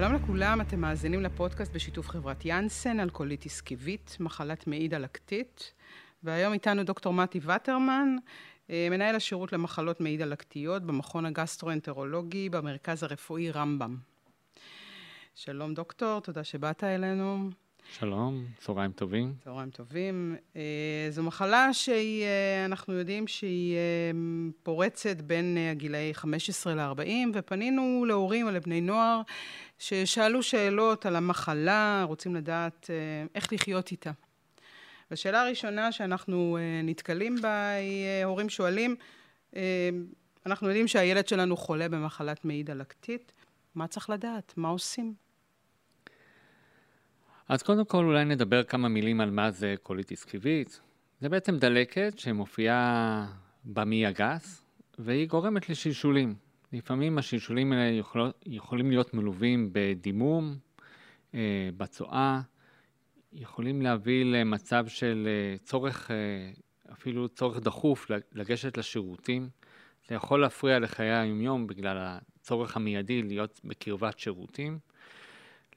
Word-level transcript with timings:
שלום 0.00 0.14
לכולם, 0.14 0.60
אתם 0.60 0.80
מאזינים 0.80 1.22
לפודקאסט 1.22 1.72
בשיתוף 1.72 2.08
חברת 2.08 2.44
יאנסן 2.44 3.00
על 3.00 3.10
קוליטיס 3.10 3.60
כיבית, 3.60 4.16
מחלת 4.20 4.66
מעי 4.66 4.88
דלקתית. 4.88 5.72
והיום 6.22 6.52
איתנו 6.52 6.82
דוקטור 6.82 7.12
מתי 7.12 7.40
ווטרמן, 7.42 8.16
אה, 8.70 8.88
מנהל 8.90 9.16
השירות 9.16 9.52
למחלות 9.52 10.00
מעי 10.00 10.16
דלקתיות 10.16 10.82
במכון 10.82 11.26
הגסטרואנטרולוגי 11.26 12.48
במרכז 12.48 13.02
הרפואי 13.02 13.50
רמב"ם. 13.50 13.96
שלום 15.34 15.74
דוקטור, 15.74 16.20
תודה 16.20 16.44
שבאת 16.44 16.84
אלינו. 16.84 17.50
שלום, 17.98 18.44
צהריים 18.58 18.92
טובים. 18.92 19.34
צהריים 19.44 19.70
טובים. 19.70 20.36
אה, 20.56 21.06
זו 21.10 21.22
מחלה 21.22 21.72
שאנחנו 21.72 22.94
יודעים 22.94 23.26
שהיא 23.26 23.76
אה, 23.76 24.10
פורצת 24.62 25.20
בין 25.20 25.56
הגילאי 25.70 26.14
15 26.14 26.74
ל-40, 26.74 27.28
ופנינו 27.34 28.04
להורים 28.08 28.46
ולבני 28.46 28.80
נוער 28.80 29.20
ששאלו 29.78 30.42
שאלות 30.42 31.06
על 31.06 31.16
המחלה, 31.16 32.04
רוצים 32.08 32.34
לדעת 32.34 32.90
איך 33.34 33.52
לחיות 33.52 33.90
איתה. 33.90 34.10
והשאלה 35.10 35.42
הראשונה 35.42 35.92
שאנחנו 35.92 36.58
נתקלים 36.84 37.36
בה 37.42 37.70
היא, 37.70 38.24
הורים 38.24 38.48
שואלים, 38.48 38.96
אנחנו 40.46 40.68
יודעים 40.68 40.88
שהילד 40.88 41.28
שלנו 41.28 41.56
חולה 41.56 41.88
במחלת 41.88 42.44
מעי 42.44 42.62
דלקתית, 42.62 43.32
מה 43.74 43.86
צריך 43.86 44.10
לדעת? 44.10 44.54
מה 44.56 44.68
עושים? 44.68 45.14
אז 47.50 47.62
קודם 47.62 47.84
כל 47.84 48.04
אולי 48.04 48.24
נדבר 48.24 48.62
כמה 48.62 48.88
מילים 48.88 49.20
על 49.20 49.30
מה 49.30 49.50
זה 49.50 49.74
קוליטיס 49.82 50.24
קיבית. 50.24 50.80
זה 51.20 51.28
בעצם 51.28 51.58
דלקת 51.58 52.12
שמופיעה 52.16 53.26
במעי 53.64 54.06
הגס, 54.06 54.64
והיא 54.98 55.28
גורמת 55.28 55.68
לשלשולים. 55.68 56.34
לפעמים 56.72 57.18
השלשולים 57.18 57.72
האלה 57.72 57.98
יכול, 57.98 58.32
יכולים 58.46 58.90
להיות 58.90 59.14
מלווים 59.14 59.68
בדימום, 59.72 60.56
אה, 61.34 61.68
בצואה, 61.76 62.40
יכולים 63.32 63.82
להביא 63.82 64.24
למצב 64.24 64.86
של 64.88 65.28
אה, 65.28 65.58
צורך, 65.58 66.10
אה, 66.10 66.16
אפילו 66.92 67.28
צורך 67.28 67.60
דחוף 67.60 68.10
לגשת 68.32 68.76
לשירותים. 68.76 69.48
זה 70.08 70.14
יכול 70.14 70.40
להפריע 70.40 70.78
לחיי 70.78 71.10
היומיום 71.10 71.66
בגלל 71.66 71.96
הצורך 72.00 72.76
המיידי 72.76 73.22
להיות 73.22 73.60
בקרבת 73.64 74.18
שירותים. 74.18 74.78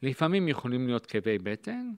לפעמים 0.04 0.48
יכולים 0.48 0.88
להיות 0.88 1.06
כאבי 1.06 1.38
בטן, 1.38 1.92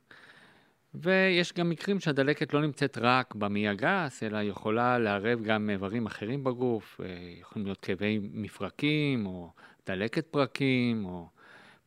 ויש 0.93 1.53
גם 1.53 1.69
מקרים 1.69 1.99
שהדלקת 1.99 2.53
לא 2.53 2.61
נמצאת 2.61 2.97
רק 3.01 3.35
במעי 3.35 3.67
הגס, 3.67 4.23
אלא 4.23 4.37
יכולה 4.37 4.99
לערב 4.99 5.43
גם 5.43 5.69
איברים 5.69 6.05
אחרים 6.05 6.43
בגוף, 6.43 7.01
אה, 7.03 7.05
יכולים 7.41 7.65
להיות 7.65 7.79
כאבי 7.79 8.19
מפרקים, 8.33 9.25
או 9.25 9.51
דלקת 9.87 10.27
פרקים, 10.27 11.05
או 11.05 11.29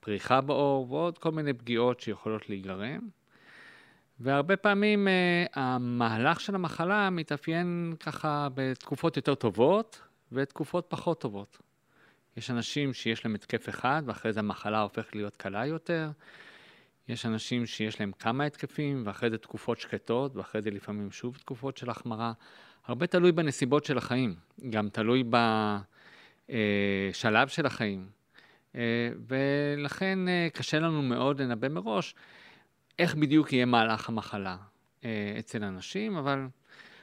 פריחה 0.00 0.40
בעור, 0.40 0.92
ועוד 0.92 1.18
כל 1.18 1.30
מיני 1.30 1.52
פגיעות 1.52 2.00
שיכולות 2.00 2.48
להיגרם. 2.48 3.00
והרבה 4.20 4.56
פעמים 4.56 5.08
uh, 5.08 5.50
המהלך 5.54 6.40
של 6.40 6.54
המחלה 6.54 7.10
מתאפיין 7.10 7.94
ככה 8.00 8.48
בתקופות 8.54 9.16
יותר 9.16 9.34
טובות 9.34 10.00
ותקופות 10.32 10.86
פחות 10.88 11.20
טובות. 11.20 11.67
יש 12.38 12.50
אנשים 12.50 12.94
שיש 12.94 13.24
להם 13.24 13.34
התקף 13.34 13.68
אחד 13.68 14.02
ואחרי 14.06 14.32
זה 14.32 14.40
המחלה 14.40 14.80
הופכת 14.80 15.14
להיות 15.14 15.36
קלה 15.36 15.66
יותר. 15.66 16.10
יש 17.08 17.26
אנשים 17.26 17.66
שיש 17.66 18.00
להם 18.00 18.12
כמה 18.18 18.44
התקפים 18.44 19.02
ואחרי 19.06 19.30
זה 19.30 19.38
תקופות 19.38 19.80
שקטות 19.80 20.36
ואחרי 20.36 20.62
זה 20.62 20.70
לפעמים 20.70 21.10
שוב 21.10 21.36
תקופות 21.36 21.76
של 21.76 21.90
החמרה. 21.90 22.32
הרבה 22.84 23.06
תלוי 23.06 23.32
בנסיבות 23.32 23.84
של 23.84 23.98
החיים, 23.98 24.34
גם 24.70 24.88
תלוי 24.88 25.24
בשלב 25.24 27.36
אה, 27.36 27.48
של 27.48 27.66
החיים. 27.66 28.08
אה, 28.74 29.10
ולכן 29.26 30.28
אה, 30.28 30.48
קשה 30.52 30.78
לנו 30.78 31.02
מאוד 31.02 31.40
לנבא 31.40 31.68
מראש 31.68 32.14
איך 32.98 33.14
בדיוק 33.14 33.52
יהיה 33.52 33.64
מהלך 33.64 34.08
המחלה 34.08 34.56
אצל 35.38 35.64
אנשים, 35.64 36.16
אבל 36.16 36.46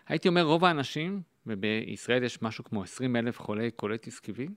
הייתי 0.07 0.27
אומר 0.27 0.43
רוב 0.43 0.65
האנשים, 0.65 1.21
ובישראל 1.47 2.23
יש 2.23 2.41
משהו 2.41 2.63
כמו 2.63 2.83
20 2.83 3.15
אלף 3.15 3.39
חולי 3.39 3.71
קולטיס 3.71 4.19
קיבי, 4.19 4.47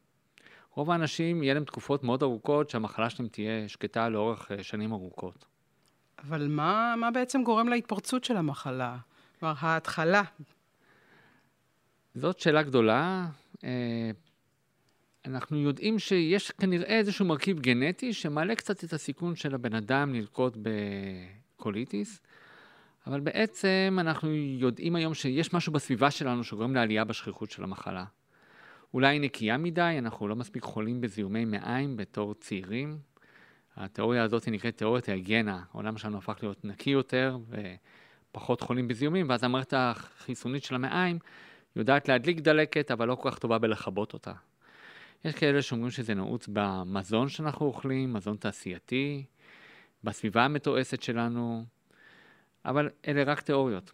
רוב 0.79 0.91
האנשים 0.91 1.43
יהיה 1.43 1.55
להם 1.55 1.65
תקופות 1.65 2.05
מאוד 2.05 2.23
ארוכות 2.23 2.71
שהמחלה 2.71 3.11
שלהם 3.11 3.29
תהיה 3.29 3.69
שקטה 3.69 4.09
לאורך 4.09 4.53
אה, 4.53 4.63
שנים 4.63 4.93
ארוכות. 4.93 5.45
אבל 6.19 6.49
מה, 6.49 6.95
מה 6.97 7.11
בעצם 7.11 7.43
גורם 7.43 7.69
להתפרצות 7.69 8.25
של 8.25 8.37
המחלה? 8.37 8.97
כלומר, 9.41 9.55
ההתחלה. 9.59 10.23
זאת 12.15 12.39
שאלה 12.39 12.63
גדולה. 12.63 13.27
אה, 13.65 14.11
אנחנו 15.27 15.59
יודעים 15.59 15.99
שיש 15.99 16.51
כנראה 16.51 16.99
איזשהו 16.99 17.27
מרכיב 17.27 17.61
גנטי 17.61 18.13
שמעלה 18.13 18.55
קצת 18.55 18.85
את 18.85 18.93
הסיכון 18.93 19.37
של 19.37 19.55
הבן 19.55 19.75
אדם 19.75 20.15
ללקוט 20.15 20.57
בקוליטיס, 21.57 22.21
אבל 23.07 23.21
בעצם 23.21 23.97
אנחנו 24.01 24.35
יודעים 24.35 24.97
היום 24.97 25.15
שיש 25.15 25.55
משהו 25.55 25.73
בסביבה 25.73 26.11
שלנו 26.11 26.45
שגורם 26.45 26.75
לעלייה 26.75 27.05
בשכיחות 27.05 27.51
של 27.51 27.65
המחלה. 27.65 28.05
אולי 28.95 29.19
נקייה 29.19 29.57
מדי, 29.57 29.97
אנחנו 29.99 30.29
לא 30.29 30.37
מספיק 30.37 30.63
חולים 30.63 31.01
בזיהומי 31.01 31.45
מעיים 31.45 31.97
בתור 31.97 32.35
צעירים. 32.35 32.99
התיאוריה 33.77 34.23
הזאת 34.23 34.49
נקראת 34.49 34.77
תיאוריית 34.77 35.09
ההיגיינה, 35.09 35.63
העולם 35.73 35.99
שלנו 35.99 36.19
הפך 36.19 36.39
להיות 36.43 36.65
נקי 36.65 36.91
יותר 36.91 37.39
ופחות 38.31 38.61
חולים 38.61 38.89
בזיהומים, 38.89 39.29
ואז 39.29 39.45
המערכת 39.45 39.75
החיסונית 39.77 40.65
של 40.65 40.75
המעיים 40.75 41.19
יודעת 41.77 42.09
להדליק 42.09 42.41
דלקת, 42.41 42.91
אבל 42.91 43.09
לא 43.09 43.15
כל 43.15 43.31
כך 43.31 43.39
טובה 43.39 43.59
בלכבות 43.59 44.13
אותה. 44.13 44.33
יש 45.25 45.35
כאלה 45.35 45.63
שאומרים 45.63 45.91
שזה 45.91 46.15
נעוץ 46.15 46.49
במזון 46.53 47.29
שאנחנו 47.29 47.67
אוכלים, 47.67 48.13
מזון 48.13 48.37
תעשייתי, 48.37 49.25
בסביבה 50.05 50.45
המתועסת 50.45 51.03
שלנו, 51.03 51.65
אבל 52.65 52.91
אלה 53.09 53.23
רק 53.23 53.41
תיאוריות. 53.41 53.93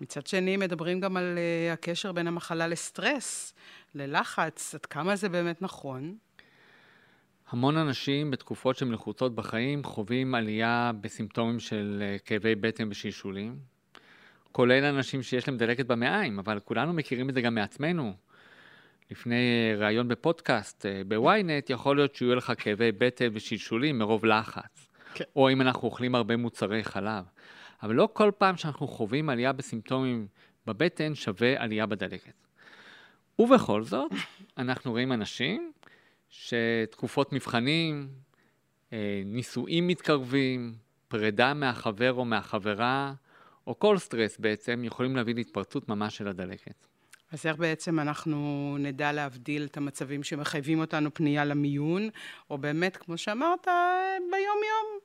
מצד 0.00 0.26
שני, 0.26 0.56
מדברים 0.56 1.00
גם 1.00 1.16
על 1.16 1.38
uh, 1.38 1.72
הקשר 1.72 2.12
בין 2.12 2.26
המחלה 2.26 2.66
לסטרס. 2.66 3.54
ללחץ, 3.94 4.74
עד 4.74 4.86
כמה 4.86 5.16
זה 5.16 5.28
באמת 5.28 5.62
נכון? 5.62 6.16
המון 7.48 7.76
אנשים 7.76 8.30
בתקופות 8.30 8.76
שהן 8.76 8.92
לחוצות 8.92 9.34
בחיים 9.34 9.84
חווים 9.84 10.34
עלייה 10.34 10.92
בסימפטומים 11.00 11.60
של 11.60 12.02
אה, 12.02 12.16
כאבי 12.24 12.54
בטן 12.54 12.88
ושלשולים, 12.90 13.58
כולל 14.52 14.84
אנשים 14.84 15.22
שיש 15.22 15.48
להם 15.48 15.56
דלקת 15.56 15.86
במעיים, 15.86 16.38
אבל 16.38 16.60
כולנו 16.60 16.92
מכירים 16.92 17.28
את 17.28 17.34
זה 17.34 17.40
גם 17.40 17.54
מעצמנו. 17.54 18.14
לפני 19.10 19.34
אה, 19.34 19.86
ראיון 19.86 20.08
בפודקאסט 20.08 20.86
אה, 20.86 21.02
בוויינט, 21.08 21.70
יכול 21.70 21.96
להיות 21.96 22.14
שיהיו 22.14 22.34
לך 22.34 22.52
כאבי 22.58 22.92
בטן 22.92 23.28
ושלשולים 23.32 23.98
מרוב 23.98 24.24
לחץ, 24.24 24.88
כן. 25.14 25.24
או 25.36 25.50
אם 25.50 25.60
אנחנו 25.60 25.88
אוכלים 25.88 26.14
הרבה 26.14 26.36
מוצרי 26.36 26.84
חלב. 26.84 27.24
אבל 27.82 27.94
לא 27.94 28.08
כל 28.12 28.30
פעם 28.38 28.56
שאנחנו 28.56 28.88
חווים 28.88 29.30
עלייה 29.30 29.52
בסימפטומים 29.52 30.26
בבטן 30.66 31.14
שווה 31.14 31.62
עלייה 31.62 31.86
בדלקת. 31.86 32.47
ובכל 33.38 33.82
זאת, 33.82 34.12
אנחנו 34.58 34.90
רואים 34.90 35.12
אנשים 35.12 35.72
שתקופות 36.28 37.32
מבחנים, 37.32 38.08
אה, 38.92 39.22
נישואים 39.24 39.86
מתקרבים, 39.86 40.74
פרידה 41.08 41.54
מהחבר 41.54 42.12
או 42.12 42.24
מהחברה, 42.24 43.12
או 43.66 43.78
כל 43.78 43.98
סטרס 43.98 44.38
בעצם, 44.38 44.82
יכולים 44.84 45.16
להביא 45.16 45.34
להתפרצות 45.34 45.88
ממש 45.88 46.16
של 46.16 46.28
הדלקת. 46.28 46.74
אז 47.32 47.46
איך 47.46 47.56
בעצם 47.56 48.00
אנחנו 48.00 48.76
נדע 48.80 49.12
להבדיל 49.12 49.64
את 49.64 49.76
המצבים 49.76 50.22
שמחייבים 50.22 50.80
אותנו 50.80 51.14
פנייה 51.14 51.44
למיון, 51.44 52.08
או 52.50 52.58
באמת, 52.58 52.96
כמו 52.96 53.18
שאמרת, 53.18 53.66
ביום-יום? 54.30 54.98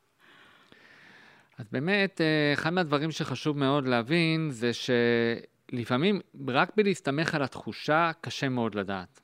אז 1.58 1.66
באמת, 1.72 2.22
אה, 2.22 2.54
אחד 2.54 2.70
מהדברים 2.70 3.12
שחשוב 3.12 3.58
מאוד 3.58 3.88
להבין 3.88 4.50
זה 4.52 4.74
ש... 4.74 4.90
לפעמים 5.72 6.19
רק 6.47 6.72
בלהסתמך 6.78 7.35
על 7.35 7.44
התחושה 7.44 8.12
קשה 8.22 8.50
מאוד 8.50 8.75
לדעת. 8.75 9.22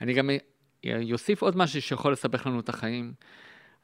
אני 0.00 0.14
גם 0.14 0.30
אוסיף 1.12 1.42
עוד 1.42 1.56
משהו 1.56 1.82
שיכול 1.82 2.12
לסבך 2.12 2.46
לנו 2.46 2.60
את 2.60 2.68
החיים. 2.68 3.12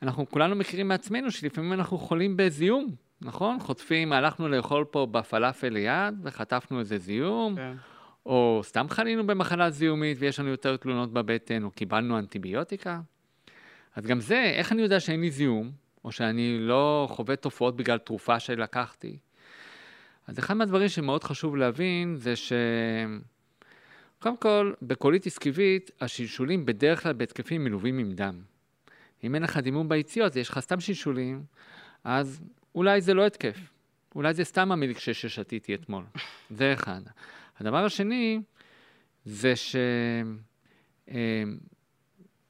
אנחנו 0.03 0.31
כולנו 0.31 0.57
מכירים 0.57 0.89
מעצמנו 0.89 1.31
שלפעמים 1.31 1.73
אנחנו 1.73 1.99
חולים 1.99 2.37
בזיהום, 2.37 2.95
נכון? 3.21 3.61
חוטפים, 3.61 4.13
הלכנו 4.13 4.49
לאכול 4.49 4.85
פה 4.85 5.07
בפלאפל 5.11 5.69
ליד 5.69 6.15
וחטפנו 6.23 6.81
איזה 6.81 6.99
זיהום, 6.99 7.57
כן. 7.57 7.75
או 8.27 8.61
סתם 8.65 8.87
חלינו 8.89 9.27
במחלה 9.27 9.71
זיהומית 9.71 10.17
ויש 10.21 10.41
לנו 10.41 10.49
יותר 10.49 10.77
תלונות 10.77 11.13
בבטן, 11.13 11.65
או 11.65 11.71
קיבלנו 11.71 12.19
אנטיביוטיקה. 12.19 13.01
אז 13.95 14.07
גם 14.07 14.21
זה, 14.21 14.43
איך 14.43 14.73
אני 14.73 14.83
יודע 14.83 15.01
שאין 15.01 15.21
לי 15.21 15.31
זיהום, 15.31 15.71
או 16.05 16.13
שאני 16.13 16.59
לא 16.61 17.09
חווה 17.11 17.37
תופעות 17.37 17.77
בגלל 17.77 17.99
תרופה 17.99 18.41
שלקחתי? 18.41 19.19
אז 20.27 20.39
אחד 20.39 20.55
מהדברים 20.55 20.89
שמאוד 20.89 21.25
חשוב 21.25 21.57
להבין 21.57 22.17
זה 22.17 22.37
ש... 22.37 22.53
קודם 24.19 24.37
כל, 24.37 24.73
בקוליטיס 24.83 25.39
קיבית, 25.39 25.91
השלשולים 26.01 26.67
בדרך 26.67 27.03
כלל 27.03 27.13
בהתקפים 27.13 27.65
מלווים 27.65 27.99
עם 27.99 28.13
דם. 28.13 28.41
אם 29.25 29.35
אין 29.35 29.43
לך 29.43 29.57
דימום 29.57 29.89
ביציאות, 29.89 30.37
יש 30.37 30.49
לך 30.49 30.59
סתם 30.59 30.81
שלשולים, 30.81 31.45
אז 32.05 32.41
אולי 32.75 33.01
זה 33.01 33.15
לא 33.15 33.27
התקף. 33.27 33.59
אולי 34.15 34.35
זה 34.35 34.45
סתם 34.45 34.73
המילקשה 34.73 35.15
ששתיתי 35.15 35.75
אתמול. 35.75 36.05
זה 36.59 36.73
אחד. 36.73 37.01
הדבר 37.61 37.85
השני, 37.85 38.41
זה 39.25 39.57
ש... 39.57 39.77
אה, 41.11 41.43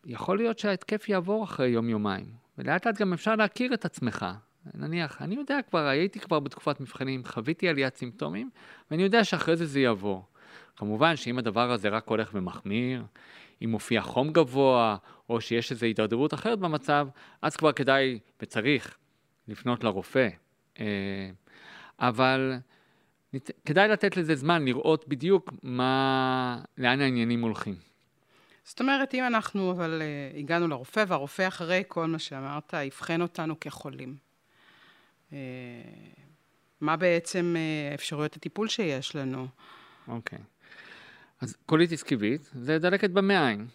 יכול 0.07 0.37
להיות 0.37 0.59
שההתקף 0.59 1.09
יעבור 1.09 1.45
אחרי 1.45 1.69
יום-יומיים, 1.69 2.27
ולאט 2.59 2.87
לאט 2.87 3.01
גם 3.01 3.13
אפשר 3.13 3.37
להכיר 3.37 3.75
את 3.75 3.85
עצמך. 3.85 4.27
נניח, 4.75 5.23
אני 5.23 5.35
יודע 5.35 5.59
כבר, 5.71 5.87
הייתי 5.87 6.21
כבר 6.21 6.41
בתקופת 6.41 6.81
מבחנים, 6.81 7.25
חוויתי 7.25 7.69
עליית 7.69 7.97
סימפטומים, 7.97 8.51
ואני 8.91 9.03
יודע 9.03 9.25
שאחרי 9.25 9.57
זה 9.57 9.67
זה 9.67 9.81
יעבור. 9.81 10.25
כמובן 10.77 11.17
שאם 11.17 11.39
הדבר 11.39 11.71
הזה 11.71 11.89
רק 11.89 12.09
הולך 12.09 12.31
ומחמיר, 12.35 13.05
אם 13.65 13.71
מופיע 13.71 14.01
חום 14.01 14.33
גבוה, 14.33 14.97
או 15.29 15.41
שיש 15.41 15.73
איזו 15.73 15.87
הידרדרות 15.87 16.35
אחרת 16.35 16.59
במצב, 16.59 17.09
אז 17.43 17.57
כבר 17.57 17.73
כדאי 17.73 18.19
וצריך 18.43 18.97
לפנות 19.49 19.85
לרופא. 19.85 20.29
אה, 20.81 21.31
אבל 21.99 22.55
כדאי 23.65 23.89
לתת 23.89 24.17
לזה 24.17 24.35
זמן, 24.35 24.65
לראות 24.65 25.09
בדיוק 25.09 25.53
מה, 25.63 26.63
לאן 26.79 27.01
העניינים 27.01 27.43
הולכים. 27.43 27.75
זאת 28.65 28.81
אומרת, 28.81 29.15
אם 29.15 29.27
אנחנו 29.27 29.71
אבל 29.71 30.03
uh, 30.03 30.39
הגענו 30.39 30.69
לרופא, 30.69 31.05
והרופא 31.09 31.49
אחרי 31.49 31.83
כל 31.89 32.07
מה 32.07 32.19
שאמרת, 32.19 32.75
אבחן 32.75 33.21
אותנו 33.21 33.61
כחולים. 33.61 34.24
אה, 35.31 35.35
מה 36.81 36.97
בעצם 36.97 37.55
אה, 37.57 37.95
אפשרויות 37.95 38.37
הטיפול 38.37 38.69
שיש 38.69 39.17
לנו? 39.17 39.47
אוקיי. 40.09 40.39
אוקיי. 40.39 40.43
אז 41.41 41.57
קוליטיס 41.67 42.03
כיבית 42.03 42.51
זה 42.55 42.79
דלקת 42.79 43.11
במעיים. 43.11 43.67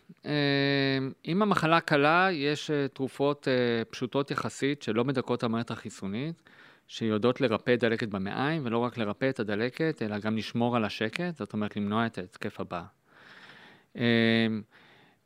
אם 1.26 1.42
המחלה 1.42 1.80
קלה, 1.82 2.28
יש 2.32 2.72
תרופות 2.94 3.48
פשוטות 3.90 4.32
יחסית 4.32 4.82
שלא 4.82 5.06
מדכאות 5.06 5.44
המערכת 5.44 5.72
החיסונית, 5.72 6.50
שיודעות 6.88 7.42
לרפא 7.42 7.76
דלקת 7.76 8.08
במעיים, 8.08 8.66
ולא 8.66 8.78
רק 8.78 8.98
לרפא 8.98 9.30
את 9.30 9.40
הדלקת, 9.40 10.02
אלא 10.02 10.20
גם 10.20 10.38
לשמור 10.38 10.76
על 10.76 10.86
השקט, 10.86 11.36
זאת 11.36 11.54
אומרת 11.54 11.76
למנוע 11.76 12.06
את 12.06 12.18
ההתקף 12.18 12.60
הבא. 12.60 12.84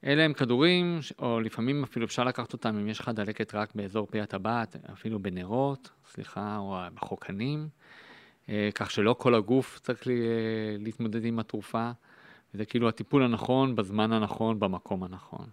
אלה 0.06 0.24
הם 0.24 0.34
כדורים, 0.34 1.00
או 1.20 1.40
לפעמים 1.40 1.84
אפילו 1.84 2.06
אפשר 2.06 2.24
לקחת 2.24 2.54
אותם 2.54 2.78
אם 2.78 2.88
יש 2.88 3.00
לך 3.00 3.10
דלקת 3.10 3.56
רק 3.56 3.76
באזור 3.76 4.08
פי 4.12 4.22
הטבעת, 4.22 4.76
אפילו 4.94 5.20
בנרות, 5.20 5.90
סליחה, 6.14 6.58
או 6.58 6.78
בחוקנים, 6.94 7.68
אה, 8.50 8.70
כך 8.76 8.92
שלא 8.92 9.16
כל 9.20 9.36
הגוף 9.36 9.80
צריך 9.80 10.04
להתמודד 10.80 11.26
עם 11.26 11.40
התרופה, 11.40 11.92
וזה 12.54 12.66
כאילו 12.66 12.90
הטיפול 12.90 13.24
הנכון, 13.24 13.76
בזמן 13.76 14.12
הנכון, 14.12 14.60
במקום 14.60 15.04
הנכון. 15.04 15.48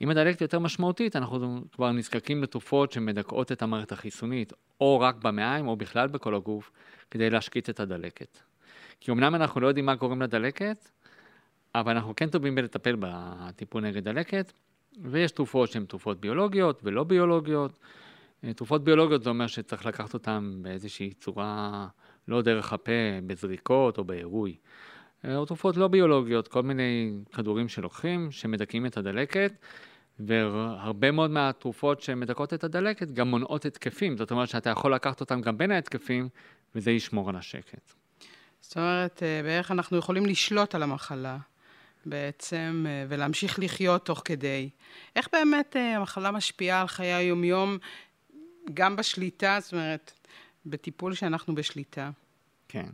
אם 0.00 0.10
הדלקת 0.10 0.40
יותר 0.40 0.58
משמעותית, 0.58 1.16
אנחנו 1.16 1.60
כבר 1.72 1.92
נזקקים 1.92 2.42
לתרופות 2.42 2.92
שמדכאות 2.92 3.52
את 3.52 3.62
המערכת 3.62 3.92
החיסונית, 3.92 4.52
או 4.80 5.00
רק 5.00 5.16
במעיים, 5.16 5.68
או 5.68 5.76
בכלל 5.76 6.08
בכל 6.08 6.34
הגוף, 6.34 6.70
כדי 7.10 7.30
להשקיט 7.30 7.70
את 7.70 7.80
הדלקת. 7.80 8.38
כי 9.00 9.10
אמנם 9.10 9.34
אנחנו 9.34 9.60
לא 9.60 9.66
יודעים 9.66 9.86
מה 9.86 9.94
גורם 9.94 10.22
לדלקת, 10.22 10.88
אבל 11.74 11.92
אנחנו 11.92 12.16
כן 12.16 12.30
טובים 12.30 12.54
בלטפל 12.54 12.96
בטיפול 12.98 13.82
נגד 13.82 14.04
דלקת, 14.04 14.52
ויש 15.02 15.30
תרופות 15.30 15.70
שהן 15.70 15.84
תרופות 15.84 16.20
ביולוגיות 16.20 16.80
ולא 16.84 17.04
ביולוגיות. 17.04 17.72
תרופות 18.56 18.84
ביולוגיות 18.84 19.22
זה 19.22 19.30
אומר 19.30 19.46
שצריך 19.46 19.86
לקחת 19.86 20.14
אותן 20.14 20.58
באיזושהי 20.62 21.12
צורה, 21.12 21.86
לא 22.28 22.42
דרך 22.42 22.72
הפה, 22.72 22.92
בזריקות 23.26 23.98
או 23.98 24.04
בעירוי. 24.04 24.56
או 25.24 25.46
תרופות 25.46 25.76
לא 25.76 25.88
ביולוגיות, 25.88 26.48
כל 26.48 26.62
מיני 26.62 27.12
כדורים 27.32 27.68
שלוקחים, 27.68 28.30
שמדכאים 28.30 28.86
את 28.86 28.96
הדלקת, 28.96 29.52
והרבה 30.18 31.10
מאוד 31.10 31.30
מהתרופות 31.30 32.00
שמדכאות 32.00 32.54
את 32.54 32.64
הדלקת 32.64 33.10
גם 33.10 33.28
מונעות 33.28 33.64
התקפים, 33.64 34.16
זאת 34.16 34.30
אומרת 34.30 34.48
שאתה 34.48 34.70
יכול 34.70 34.94
לקחת 34.94 35.20
אותם 35.20 35.40
גם 35.40 35.58
בין 35.58 35.70
ההתקפים, 35.70 36.28
וזה 36.74 36.90
ישמור 36.90 37.28
על 37.28 37.36
השקט. 37.36 37.92
זאת 38.60 38.76
אומרת, 38.76 39.22
אה, 39.22 39.40
בערך 39.42 39.70
אנחנו 39.70 39.96
יכולים 39.96 40.26
לשלוט 40.26 40.74
על 40.74 40.82
המחלה 40.82 41.38
בעצם, 42.06 42.84
אה, 42.88 43.04
ולהמשיך 43.08 43.58
לחיות 43.58 44.06
תוך 44.06 44.22
כדי. 44.24 44.70
איך 45.16 45.28
באמת 45.32 45.76
אה, 45.76 45.96
המחלה 45.96 46.30
משפיעה 46.30 46.80
על 46.80 46.86
חיי 46.86 47.12
היומיום, 47.12 47.78
גם 48.74 48.96
בשליטה, 48.96 49.58
זאת 49.60 49.72
אומרת, 49.72 50.12
בטיפול 50.66 51.14
שאנחנו 51.14 51.54
בשליטה? 51.54 52.10
כן. 52.68 52.86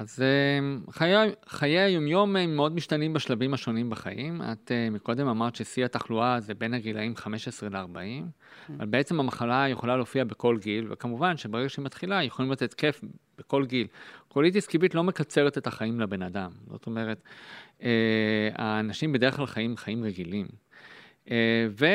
אז 0.00 0.22
אמ, 0.22 0.80
חיי, 0.90 1.14
חיי 1.46 1.78
היומיום 1.78 2.36
הם 2.36 2.56
מאוד 2.56 2.74
משתנים 2.74 3.12
בשלבים 3.12 3.54
השונים 3.54 3.90
בחיים. 3.90 4.42
את 4.52 4.72
אה, 4.72 4.90
מקודם 4.90 5.28
אמרת 5.28 5.56
ששיא 5.56 5.84
התחלואה 5.84 6.40
זה 6.40 6.54
בין 6.54 6.74
הגילאים 6.74 7.16
15 7.16 7.68
ל-40, 7.68 7.94
mm. 7.94 8.72
אבל 8.78 8.86
בעצם 8.86 9.20
המחלה 9.20 9.68
יכולה 9.68 9.96
להופיע 9.96 10.24
בכל 10.24 10.58
גיל, 10.60 10.86
וכמובן 10.92 11.36
שברגע 11.36 11.68
שהיא 11.68 11.84
מתחילה 11.84 12.24
יכולים 12.24 12.52
לתת 12.52 12.74
כיף 12.74 13.00
בכל 13.38 13.66
גיל. 13.66 13.86
קוליטיס 14.28 14.66
קיבית 14.66 14.94
לא 14.94 15.04
מקצרת 15.04 15.58
את 15.58 15.66
החיים 15.66 16.00
לבן 16.00 16.22
אדם. 16.22 16.50
זאת 16.70 16.86
אומרת, 16.86 17.22
אה, 17.82 18.48
האנשים 18.54 19.12
בדרך 19.12 19.36
כלל 19.36 19.46
חיים 19.46 19.76
חיים 19.76 20.04
רגילים. 20.04 20.46
אה, 21.30 21.66
ו... 21.70 21.86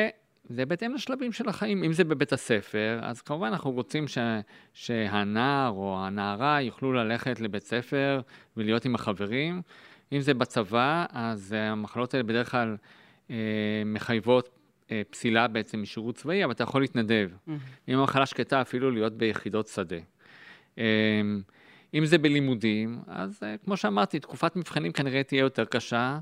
זה 0.48 0.66
בהתאם 0.66 0.94
לשלבים 0.94 1.32
של 1.32 1.48
החיים. 1.48 1.84
אם 1.84 1.92
זה 1.92 2.04
בבית 2.04 2.32
הספר, 2.32 2.98
אז 3.02 3.20
כמובן 3.20 3.46
אנחנו 3.46 3.70
רוצים 3.70 4.08
ש, 4.08 4.18
שהנער 4.72 5.70
או 5.70 5.98
הנערה 6.00 6.60
יוכלו 6.62 6.92
ללכת 6.92 7.40
לבית 7.40 7.62
ספר 7.62 8.20
ולהיות 8.56 8.84
עם 8.84 8.94
החברים. 8.94 9.62
אם 10.12 10.20
זה 10.20 10.34
בצבא, 10.34 11.06
אז 11.10 11.54
המחלות 11.58 12.14
האלה 12.14 12.24
בדרך 12.24 12.50
כלל 12.50 12.76
אה, 13.30 13.36
מחייבות 13.86 14.48
אה, 14.90 15.02
פסילה 15.10 15.48
בעצם 15.48 15.82
משירות 15.82 16.14
צבאי, 16.14 16.44
אבל 16.44 16.52
אתה 16.52 16.62
יכול 16.62 16.80
להתנדב. 16.80 17.30
Mm-hmm. 17.32 17.50
אם 17.88 17.98
המחלה 17.98 18.26
שקטה, 18.26 18.60
אפילו 18.60 18.90
להיות 18.90 19.12
ביחידות 19.12 19.68
שדה. 19.68 19.96
אה, 20.78 20.84
אם 21.94 22.06
זה 22.06 22.18
בלימודים, 22.18 23.00
אז 23.06 23.40
אה, 23.42 23.54
כמו 23.64 23.76
שאמרתי, 23.76 24.20
תקופת 24.20 24.56
מבחנים 24.56 24.92
כנראה 24.92 25.22
תהיה 25.22 25.40
יותר 25.40 25.64
קשה, 25.64 26.18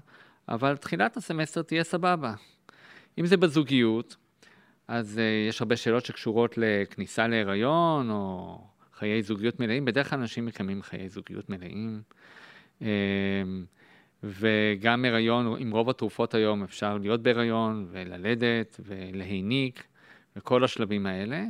אבל 0.49 0.77
תחילת 0.77 1.17
הסמסטר 1.17 1.62
תהיה 1.62 1.85
סבבה. 1.85 2.35
אם 3.19 3.26
זה 3.26 3.37
בזוגיות, 3.37 4.16
אז 4.88 5.19
uh, 5.19 5.49
יש 5.49 5.61
הרבה 5.61 5.76
שאלות 5.76 6.05
שקשורות 6.05 6.55
לכניסה 6.56 7.28
להיריון, 7.28 8.11
או 8.11 8.58
חיי 8.94 9.22
זוגיות 9.22 9.61
מלאים. 9.61 9.84
בדרך 9.84 10.11
כלל 10.11 10.19
אנשים 10.19 10.46
מקיימים 10.46 10.82
חיי 10.82 11.08
זוגיות 11.08 11.50
מלאים. 11.50 12.02
Uh, 12.81 12.84
וגם 14.25 15.05
הריון, 15.05 15.56
עם 15.58 15.70
רוב 15.70 15.90
התרופות 15.90 16.34
היום 16.34 16.62
אפשר 16.62 16.99
להיות 16.99 17.22
בהריון, 17.22 17.87
וללדת, 17.90 18.81
ולהיניק, 18.84 19.84
וכל 20.37 20.64
השלבים 20.64 21.06
האלה. 21.06 21.44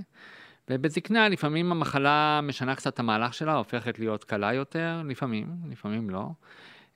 ובזקנה 0.70 1.28
לפעמים 1.28 1.72
המחלה 1.72 2.40
משנה 2.42 2.74
קצת 2.74 2.94
את 2.94 2.98
המהלך 2.98 3.34
שלה, 3.34 3.54
הופכת 3.54 3.98
להיות 3.98 4.24
קלה 4.24 4.52
יותר, 4.52 5.02
לפעמים, 5.04 5.46
לפעמים 5.70 6.10
לא. 6.10 6.30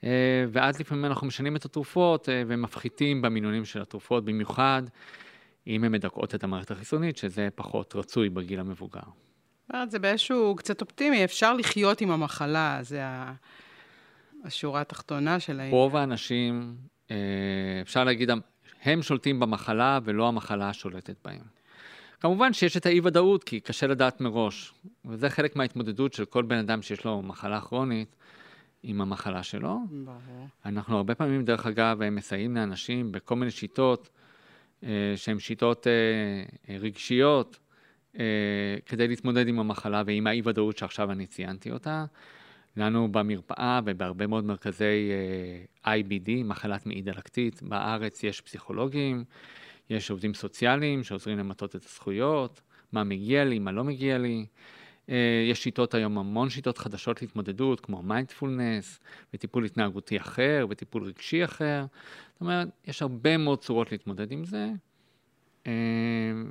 אה, 0.05 0.45
ואז 0.53 0.81
לפעמים 0.81 1.05
אנחנו 1.05 1.27
משנים 1.27 1.57
את 1.57 1.65
התרופות 1.65 2.29
אה, 2.29 2.43
ומפחיתים 2.47 3.23
במינונים 3.23 3.65
של 3.65 3.83
התרופות, 3.83 4.25
במיוחד 4.25 4.83
אם 5.67 5.85
הן 5.85 5.93
מדכאות 5.93 6.35
את 6.35 6.45
המערכת 6.45 6.71
החיסונית, 6.71 7.17
שזה 7.17 7.49
פחות 7.55 7.97
רצוי 7.97 8.29
בגיל 8.29 8.61
המבוגר. 8.61 9.01
זה 9.89 9.99
באיזשהו 9.99 10.55
קצת 10.57 10.81
אופטימי, 10.81 11.25
אפשר 11.25 11.55
לחיות 11.55 12.01
עם 12.01 12.11
המחלה, 12.11 12.79
זה 12.83 13.03
השורה 14.45 14.81
התחתונה 14.81 15.41
של 15.41 15.61
העניין. 15.61 15.75
רוב 15.75 15.97
האנשים, 15.97 16.77
אה, 17.11 17.17
אפשר 17.83 18.05
להגיד, 18.05 18.31
הם 18.83 19.03
שולטים 19.03 19.41
במחלה 19.41 19.99
ולא 20.05 20.29
המחלה 20.29 20.73
שולטת 20.73 21.17
בהם. 21.25 21.59
כמובן 22.21 22.53
שיש 22.53 22.77
את 22.77 22.87
האי-ודאות, 22.87 23.45
כי 23.45 23.61
קשה 23.61 23.87
לדעת 23.87 24.21
מראש, 24.21 24.75
וזה 25.05 25.31
חלק 25.31 25.57
מההתמודדות 25.57 26.13
של 26.13 26.25
כל 26.25 26.43
בן 26.43 26.59
אדם 26.59 26.83
שיש 26.83 27.05
לו 27.05 27.23
מחלה 27.23 27.61
כרונית. 27.61 28.17
עם 28.83 29.01
המחלה 29.01 29.43
שלו. 29.43 29.79
ברור. 29.91 30.49
אנחנו 30.67 30.97
הרבה 30.97 31.15
פעמים, 31.15 31.45
דרך 31.45 31.67
אגב, 31.67 32.11
מסייעים 32.11 32.57
לאנשים 32.57 33.13
בכל 33.13 33.37
מיני 33.37 33.51
שיטות 33.51 34.11
אה, 34.85 35.13
שהן 35.17 35.39
שיטות 35.39 35.87
אה, 35.87 36.75
רגשיות, 36.79 37.59
אה, 38.19 38.25
כדי 38.87 39.09
להתמודד 39.09 39.49
עם 39.49 39.59
המחלה 39.59 40.03
ועם 40.07 40.27
האי-ודאות 40.27 40.79
שעכשיו 40.79 41.13
אני 41.13 41.27
ציינתי 41.27 41.71
אותה. 41.71 42.05
לנו 42.77 43.13
במרפאה 43.13 43.81
ובהרבה 43.85 44.27
מאוד 44.27 44.45
מרכזי 44.45 45.11
IBD, 45.85 46.31
מחלת 46.45 46.87
מעי 46.87 47.03
דלקתית, 47.03 47.63
בארץ 47.63 48.25
יש 48.25 48.41
פסיכולוגים, 48.41 49.25
יש 49.91 50.11
עובדים 50.11 50.35
סוציאליים 50.35 51.05
שעוזרים 51.05 51.39
למטות 51.39 51.77
את 51.77 51.85
הזכויות, 51.85 52.61
מה 52.93 53.05
מגיע 53.05 53.45
לי, 53.45 53.59
מה 53.59 53.73
לא 53.73 53.85
מגיע 53.85 54.19
לי. 54.19 54.47
אה, 55.09 55.47
יש 55.51 55.63
שיטות 55.63 55.95
היום, 55.95 56.19
המון 56.19 56.51
שיטות 56.51 56.79
חדשות 56.79 57.23
להתמודדות, 57.23 57.81
כמו 57.81 58.03
מיינדפולנס, 58.03 59.01
וטיפול 59.35 59.65
התנהגותי 59.65 60.17
אחר, 60.17 60.67
וטיפול 60.71 61.03
רגשי 61.03 61.45
אחר. 61.45 61.87
זאת 62.33 62.41
אומרת, 62.41 62.69
יש 62.87 63.03
הרבה 63.03 63.37
מאוד 63.37 63.59
צורות 63.59 63.93
להתמודד 63.93 64.33
עם 64.33 64.45
זה, 64.45 64.69
אה, 65.67 65.73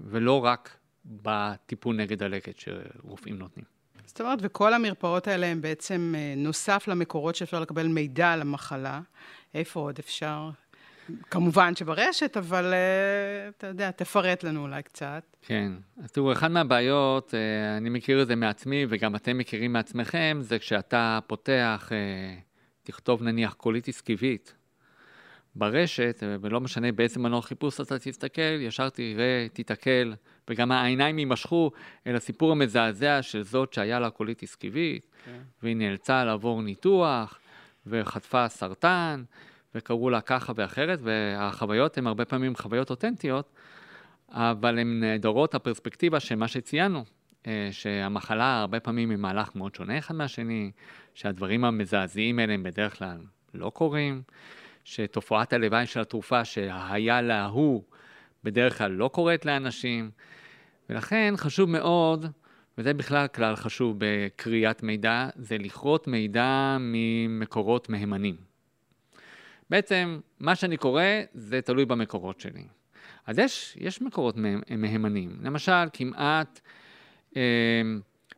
ולא 0.03 0.45
רק 0.45 0.77
בטיפול 1.05 1.95
נגד 1.95 2.19
דלקת 2.19 2.59
שרופאים 2.59 3.37
נותנים. 3.37 3.65
זאת 4.05 4.21
אומרת, 4.21 4.39
וכל 4.41 4.73
המרפאות 4.73 5.27
האלה 5.27 5.47
הן 5.47 5.61
בעצם 5.61 6.13
אה, 6.17 6.33
נוסף 6.37 6.87
למקורות 6.87 7.35
שאפשר 7.35 7.59
לקבל 7.59 7.87
מידע 7.87 8.31
על 8.33 8.41
המחלה. 8.41 9.01
איפה 9.53 9.79
עוד 9.79 9.99
אפשר? 9.99 10.49
כמובן 11.31 11.75
שברשת, 11.75 12.37
אבל 12.37 12.73
אה, 12.73 13.55
אתה 13.57 13.67
יודע, 13.67 13.91
תפרט 13.91 14.43
לנו 14.43 14.61
אולי 14.61 14.83
קצת. 14.83 15.35
כן. 15.41 15.71
אז 16.03 16.11
תראו, 16.11 16.31
אחת 16.31 16.51
מהבעיות, 16.51 17.29
אה, 17.33 17.77
אני 17.77 17.89
מכיר 17.89 18.21
את 18.21 18.27
זה 18.27 18.35
מעצמי, 18.35 18.85
וגם 18.89 19.15
אתם 19.15 19.37
מכירים 19.37 19.73
מעצמכם, 19.73 20.37
זה 20.41 20.59
כשאתה 20.59 21.19
פותח, 21.27 21.89
אה, 21.89 22.41
תכתוב 22.83 23.23
נניח 23.23 23.53
קוליטיס 23.53 24.01
כיבית 24.01 24.53
ברשת, 25.57 26.23
ולא 26.41 26.61
משנה 26.61 26.91
באיזה 26.91 27.19
מנוע 27.19 27.41
חיפוש 27.41 27.81
אתה 27.81 27.99
תסתכל, 27.99 28.61
ישר 28.61 28.89
תראה, 28.89 29.47
תיתקל, 29.53 30.13
וגם 30.49 30.71
העיניים 30.71 31.19
יימשכו 31.19 31.71
אל 32.07 32.15
הסיפור 32.15 32.51
המזעזע 32.51 33.21
של 33.21 33.43
זאת 33.43 33.73
שהיה 33.73 33.99
לה 33.99 34.09
קוליטיס 34.09 34.55
כיבית, 34.55 35.07
כן. 35.25 35.31
והיא 35.63 35.75
נאלצה 35.75 36.25
לעבור 36.25 36.61
ניתוח, 36.61 37.39
וחטפה 37.87 38.49
סרטן, 38.49 39.23
וקראו 39.75 40.09
לה 40.09 40.21
ככה 40.21 40.53
ואחרת, 40.55 40.99
והחוויות 41.03 41.97
הן 41.97 42.07
הרבה 42.07 42.25
פעמים 42.25 42.55
חוויות 42.55 42.89
אותנטיות, 42.89 43.53
אבל 44.29 44.79
הן 44.79 44.99
נעדרות 44.99 45.55
הפרספקטיבה 45.55 46.19
של 46.19 46.35
מה 46.35 46.47
שציינו, 46.47 47.05
אה, 47.47 47.69
שהמחלה 47.71 48.59
הרבה 48.59 48.79
פעמים 48.79 49.09
היא 49.09 49.17
מהלך 49.17 49.55
מאוד 49.55 49.75
שונה 49.75 49.97
אחד 49.97 50.15
מהשני, 50.15 50.71
שהדברים 51.13 51.65
המזעזעים 51.65 52.39
האלה 52.39 52.53
הם 52.53 52.63
בדרך 52.63 52.97
כלל 52.97 53.17
לא 53.53 53.69
קורים, 53.69 54.21
שתופעת 54.83 55.53
הלוואי 55.53 55.85
של 55.85 55.99
התרופה 55.99 56.45
שהיה 56.45 57.21
להוא 57.21 57.83
בדרך 58.43 58.77
כלל 58.77 58.91
לא 58.91 59.07
קורית 59.07 59.45
לאנשים, 59.45 60.11
ולכן 60.89 61.33
חשוב 61.37 61.69
מאוד, 61.69 62.25
וזה 62.77 62.93
בכלל 62.93 63.27
כלל 63.27 63.55
חשוב 63.55 63.95
בקריאת 63.97 64.83
מידע, 64.83 65.29
זה 65.35 65.57
לקרוא 65.57 66.07
מידע 66.07 66.77
ממקורות 66.79 67.89
מהימנים. 67.89 68.46
בעצם, 69.69 70.19
מה 70.39 70.55
שאני 70.55 70.77
קורא 70.77 71.03
זה 71.33 71.61
תלוי 71.61 71.85
במקורות 71.85 72.39
שלי. 72.39 72.63
אז 73.25 73.39
יש, 73.39 73.77
יש 73.79 74.01
מקורות 74.01 74.35
מהימנים. 74.77 75.37
למשל, 75.41 75.85
כמעט 75.93 76.59
אה, 77.37 77.41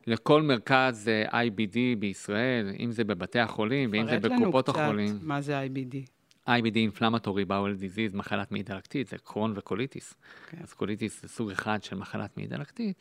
לכל 0.07 0.41
מרכז 0.41 1.09
IBD 1.29 1.77
בישראל, 1.99 2.71
אם 2.79 2.91
זה 2.91 3.03
בבתי 3.03 3.39
החולים 3.39 3.89
ואם 3.93 4.07
זה 4.07 4.19
בקופות 4.19 4.69
החולים. 4.69 5.07
פרט 5.07 5.15
לנו 5.15 5.19
קצת 5.19 5.27
מה 5.27 5.41
זה 5.41 5.61
IBD. 5.65 6.18
IBD, 6.49 6.97
Inflammatory 6.97 7.45
Bowel 7.49 7.81
Disease, 7.81 8.17
מחלת 8.17 8.51
מעי 8.51 8.63
דלקתית, 8.63 9.07
זה 9.07 9.17
קרון 9.17 9.53
וקוליטיס. 9.55 10.13
אוקיי. 10.13 10.51
כן. 10.51 10.57
אז 10.63 10.73
קוליטיס 10.73 11.21
זה 11.21 11.27
סוג 11.27 11.51
אחד 11.51 11.83
של 11.83 11.95
מחלת 11.95 12.37
מעי 12.37 12.47
דלקתית. 12.47 12.97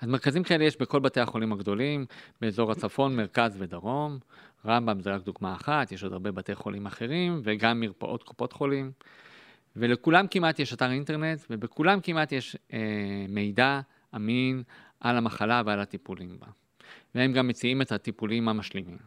אז 0.00 0.08
מרכזים 0.08 0.42
כאלה 0.42 0.64
יש 0.64 0.76
בכל 0.76 1.00
בתי 1.00 1.20
החולים 1.20 1.52
הגדולים, 1.52 2.06
באזור 2.40 2.72
הצפון, 2.72 3.16
מרכז 3.16 3.56
ודרום. 3.58 4.18
רמב"ם 4.66 5.00
זה 5.00 5.14
רק 5.14 5.22
דוגמה 5.22 5.54
אחת, 5.54 5.92
יש 5.92 6.02
עוד 6.02 6.12
הרבה 6.12 6.32
בתי 6.32 6.54
חולים 6.54 6.86
אחרים, 6.86 7.40
וגם 7.44 7.80
מרפאות 7.80 8.22
קופות 8.22 8.52
חולים. 8.52 8.92
ולכולם 9.76 10.26
כמעט 10.26 10.58
יש 10.58 10.72
אתר 10.72 10.90
אינטרנט, 10.90 11.40
ובכולם 11.50 12.00
כמעט 12.00 12.32
יש 12.32 12.56
אה, 12.72 12.78
מידע 13.28 13.80
אמין 14.16 14.62
על 15.00 15.16
המחלה 15.16 15.62
ועל 15.66 15.80
הטיפולים 15.80 16.36
בה. 16.40 16.46
והם 17.14 17.32
גם 17.32 17.48
מציעים 17.48 17.82
את 17.82 17.92
הטיפולים 17.92 18.48
המשלימים. 18.48 18.98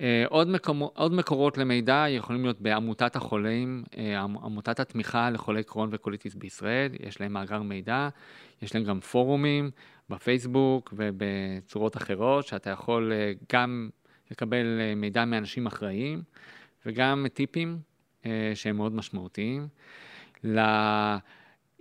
אה, 0.00 0.24
עוד, 0.28 0.48
מקור, 0.48 0.92
עוד 0.94 1.12
מקורות 1.12 1.58
למידע 1.58 2.04
יכולים 2.08 2.42
להיות 2.42 2.60
בעמותת 2.60 3.16
החולים, 3.16 3.84
אה, 3.98 4.20
עמותת 4.20 4.80
התמיכה 4.80 5.30
לחולי 5.30 5.62
קרון 5.62 5.88
וקוליטיס 5.92 6.34
בישראל, 6.34 6.92
יש 7.00 7.20
להם 7.20 7.32
מאגר 7.32 7.62
מידע, 7.62 8.08
יש 8.62 8.74
להם 8.74 8.84
גם 8.84 9.00
פורומים 9.00 9.70
בפייסבוק 10.10 10.94
ובצורות 10.96 11.96
אחרות, 11.96 12.46
שאתה 12.46 12.70
יכול 12.70 13.12
אה, 13.12 13.32
גם 13.52 13.90
לקבל 14.30 14.66
מידע 14.96 15.24
מאנשים 15.24 15.66
אחראיים 15.66 16.22
וגם 16.86 17.26
טיפים 17.34 17.78
שהם 18.54 18.76
מאוד 18.76 18.92
משמעותיים. 18.94 19.68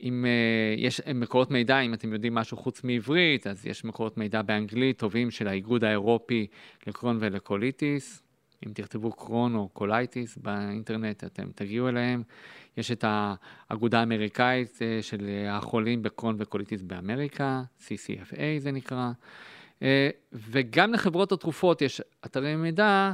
אם 0.01 0.25
אה, 0.25 0.79
יש 0.79 1.01
מקורות 1.15 1.51
מידע, 1.51 1.79
אם 1.79 1.93
אתם 1.93 2.13
יודעים 2.13 2.35
משהו 2.35 2.57
חוץ 2.57 2.83
מעברית, 2.83 3.47
אז 3.47 3.65
יש 3.65 3.85
מקורות 3.85 4.17
מידע 4.17 4.41
באנגלית 4.41 4.99
טובים 4.99 5.31
של 5.31 5.47
האיגוד 5.47 5.83
האירופי 5.83 6.47
לקרון 6.87 7.17
ולקוליטיס. 7.19 8.23
אם 8.67 8.71
תכתבו 8.73 9.11
קרון 9.11 9.55
או 9.55 9.69
קוליטיס 9.69 10.37
באינטרנט, 10.37 11.23
אתם 11.23 11.51
תגיעו 11.55 11.89
אליהם. 11.89 12.23
יש 12.77 12.91
את 12.91 13.05
האגודה 13.07 13.99
האמריקאית 13.99 14.75
uh, 14.75 15.03
של 15.03 15.29
החולים 15.49 16.03
בקרון 16.03 16.35
וקוליטיס 16.39 16.81
באמריקה, 16.81 17.61
CCFA 17.79 18.41
זה 18.57 18.71
נקרא. 18.71 19.11
Uh, 19.79 19.83
וגם 20.33 20.93
לחברות 20.93 21.31
התרופות 21.31 21.81
יש 21.81 22.01
אתרי 22.25 22.55
מידע 22.55 23.13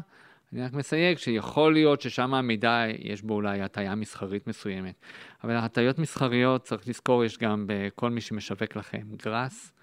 אני 0.53 0.61
רק 0.61 0.73
מסייג 0.73 1.17
שיכול 1.17 1.73
להיות 1.73 2.01
ששם 2.01 2.33
המידע 2.33 2.83
יש 2.99 3.21
בו 3.21 3.33
אולי 3.33 3.61
הטיה 3.61 3.95
מסחרית 3.95 4.47
מסוימת. 4.47 4.95
אבל 5.43 5.55
הטיות 5.55 5.99
מסחריות, 5.99 6.63
צריך 6.63 6.87
לזכור, 6.87 7.23
יש 7.23 7.37
גם 7.37 7.65
בכל 7.67 8.09
מי 8.09 8.21
שמשווק 8.21 8.75
לכם 8.75 9.07
גראס, 9.25 9.73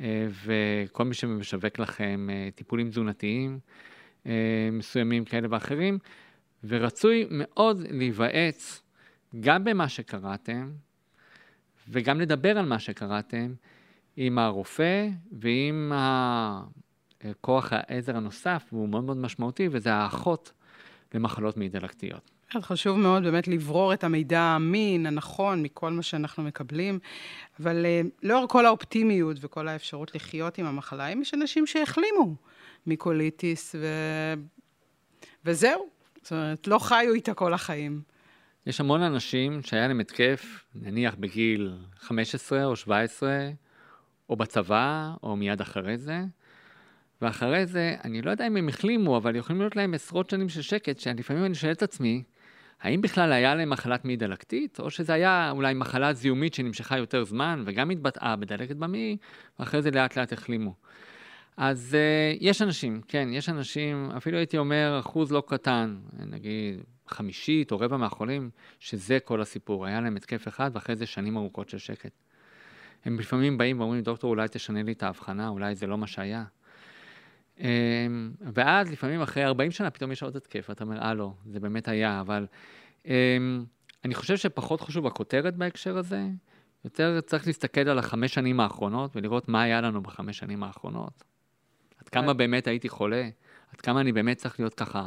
אה, 0.00 0.26
וכל 0.44 1.04
מי 1.04 1.14
שמשווק 1.14 1.78
לכם 1.78 2.28
אה, 2.32 2.48
טיפולים 2.54 2.90
תזונתיים 2.90 3.58
אה, 4.26 4.68
מסוימים 4.72 5.24
כאלה 5.24 5.48
ואחרים, 5.50 5.98
ורצוי 6.64 7.26
מאוד 7.30 7.78
להיוועץ 7.90 8.82
גם 9.40 9.64
במה 9.64 9.88
שקראתם, 9.88 10.72
וגם 11.88 12.20
לדבר 12.20 12.58
על 12.58 12.66
מה 12.66 12.78
שקראתם 12.78 13.54
עם 14.16 14.38
הרופא 14.38 15.08
ועם 15.32 15.92
כוח 17.40 17.72
העזר 17.72 18.16
הנוסף, 18.16 18.64
והוא 18.72 18.88
מאוד 18.88 19.04
מאוד 19.04 19.16
משמעותי, 19.16 19.68
וזה 19.70 19.94
האחות 19.94 20.52
למחלות 21.14 21.56
מעי 21.56 21.68
דלקתיות. 21.68 22.30
חשוב 22.62 22.98
מאוד 22.98 23.22
באמת 23.22 23.48
לברור 23.48 23.92
את 23.92 24.04
המידע 24.04 24.40
האמין, 24.40 25.06
הנכון, 25.06 25.62
מכל 25.62 25.90
מה 25.90 26.02
שאנחנו 26.02 26.42
מקבלים, 26.42 26.98
אבל 27.60 27.86
uh, 27.86 28.08
לאור 28.22 28.48
כל 28.48 28.66
האופטימיות 28.66 29.36
וכל 29.40 29.68
האפשרות 29.68 30.14
לחיות 30.14 30.58
עם 30.58 30.66
המחלה, 30.66 31.06
אם 31.06 31.22
יש 31.22 31.34
אנשים 31.34 31.66
שהחלימו 31.66 32.34
מקוליטיס, 32.86 33.74
ו... 33.78 33.86
וזהו. 35.44 35.88
זאת 36.22 36.32
אומרת, 36.32 36.66
לא 36.66 36.78
חיו 36.78 37.14
איתה 37.14 37.34
כל 37.34 37.54
החיים. 37.54 38.02
יש 38.66 38.80
המון 38.80 39.02
אנשים 39.02 39.62
שהיה 39.62 39.88
להם 39.88 40.00
התקף, 40.00 40.64
נניח 40.74 41.14
בגיל 41.14 41.72
15 41.96 42.64
או 42.64 42.76
17, 42.76 43.48
או 44.28 44.36
בצבא, 44.36 45.14
או 45.22 45.36
מיד 45.36 45.60
אחרי 45.60 45.98
זה, 45.98 46.20
ואחרי 47.22 47.66
זה, 47.66 47.96
אני 48.04 48.22
לא 48.22 48.30
יודע 48.30 48.46
אם 48.46 48.56
הם 48.56 48.68
החלימו, 48.68 49.16
אבל 49.16 49.36
יכולים 49.36 49.60
להיות 49.60 49.76
להם 49.76 49.94
עשרות 49.94 50.30
שנים 50.30 50.48
של 50.48 50.62
שקט, 50.62 50.98
שלפעמים 50.98 51.44
אני 51.44 51.54
שואל 51.54 51.72
את 51.72 51.82
עצמי, 51.82 52.22
האם 52.80 53.00
בכלל 53.00 53.32
היה 53.32 53.54
להם 53.54 53.70
מחלת 53.70 54.04
מעי 54.04 54.16
דלקתית, 54.16 54.80
או 54.80 54.90
שזה 54.90 55.12
היה 55.12 55.50
אולי 55.50 55.74
מחלה 55.74 56.12
זיהומית 56.12 56.54
שנמשכה 56.54 56.98
יותר 56.98 57.24
זמן, 57.24 57.62
וגם 57.66 57.90
התבטאה 57.90 58.36
בדלקת 58.36 58.76
במעי, 58.76 59.16
ואחרי 59.58 59.82
זה 59.82 59.90
לאט 59.90 60.18
לאט 60.18 60.32
החלימו. 60.32 60.74
אז 61.56 61.96
uh, 61.96 62.38
יש 62.40 62.62
אנשים, 62.62 63.00
כן, 63.08 63.28
יש 63.32 63.48
אנשים, 63.48 64.10
אפילו 64.16 64.38
הייתי 64.38 64.58
אומר 64.58 64.96
אחוז 65.00 65.32
לא 65.32 65.42
קטן, 65.46 65.96
נגיד 66.12 66.80
חמישית 67.06 67.72
או 67.72 67.78
רבע 67.78 67.96
מהחולים, 67.96 68.50
שזה 68.78 69.18
כל 69.24 69.40
הסיפור, 69.40 69.86
היה 69.86 70.00
להם 70.00 70.16
התקף 70.16 70.48
אחד 70.48 70.70
ואחרי 70.74 70.96
זה 70.96 71.06
שנים 71.06 71.36
ארוכות 71.36 71.68
של 71.68 71.78
שקט. 71.78 72.12
הם 73.04 73.18
לפעמים 73.18 73.58
באים 73.58 73.80
ואומרים, 73.80 74.02
דוקטור, 74.02 74.30
אולי 74.30 74.48
תשנה 74.50 74.82
לי 74.82 74.92
את 74.92 75.02
ההבחנה, 75.02 75.48
אולי 75.48 75.74
זה 75.74 75.86
לא 75.86 75.98
מה 75.98 76.06
שהיה. 76.06 76.44
אמ, 77.60 78.32
ואז 78.54 78.92
לפעמים 78.92 79.22
אחרי 79.22 79.44
40 79.44 79.70
שנה 79.70 79.90
פתאום 79.90 80.12
יש 80.12 80.22
עוד 80.22 80.36
התקף, 80.36 80.66
ואתה 80.68 80.84
אומר, 80.84 81.02
אה 81.02 81.14
לא, 81.14 81.32
זה 81.46 81.60
באמת 81.60 81.88
היה, 81.88 82.20
אבל 82.20 82.46
אמ, 83.06 83.64
אני 84.04 84.14
חושב 84.14 84.36
שפחות 84.36 84.80
חשוב 84.80 85.06
הכותרת 85.06 85.56
בהקשר 85.56 85.98
הזה, 85.98 86.22
יותר 86.84 87.20
צריך 87.20 87.46
להסתכל 87.46 87.80
על 87.88 87.98
החמש 87.98 88.34
שנים 88.34 88.60
האחרונות 88.60 89.16
ולראות 89.16 89.48
מה 89.48 89.62
היה 89.62 89.80
לנו 89.80 90.02
בחמש 90.02 90.38
שנים 90.38 90.62
האחרונות. 90.62 91.24
עד 92.00 92.08
כמה 92.08 92.28
אה. 92.28 92.34
באמת 92.34 92.66
הייתי 92.66 92.88
חולה, 92.88 93.28
עד 93.72 93.80
כמה 93.80 94.00
אני 94.00 94.12
באמת 94.12 94.36
צריך 94.36 94.60
להיות 94.60 94.74
ככה 94.74 95.06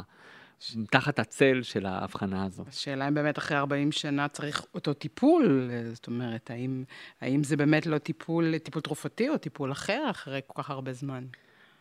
תחת 0.90 1.18
הצל 1.18 1.62
של 1.62 1.86
ההבחנה 1.86 2.44
הזו. 2.44 2.64
השאלה 2.68 3.08
אם 3.08 3.14
באמת 3.14 3.38
אחרי 3.38 3.56
40 3.56 3.92
שנה 3.92 4.28
צריך 4.28 4.64
אותו 4.74 4.94
טיפול, 4.94 5.70
זאת 5.92 6.06
אומרת, 6.06 6.50
האם, 6.50 6.84
האם 7.20 7.44
זה 7.44 7.56
באמת 7.56 7.86
לא 7.86 7.98
טיפול, 7.98 8.58
טיפול 8.58 8.82
תרופתי 8.82 9.28
או 9.28 9.38
טיפול 9.38 9.72
אחר 9.72 10.06
אחרי 10.10 10.40
כל 10.46 10.62
כך 10.62 10.70
הרבה 10.70 10.92
זמן? 10.92 11.24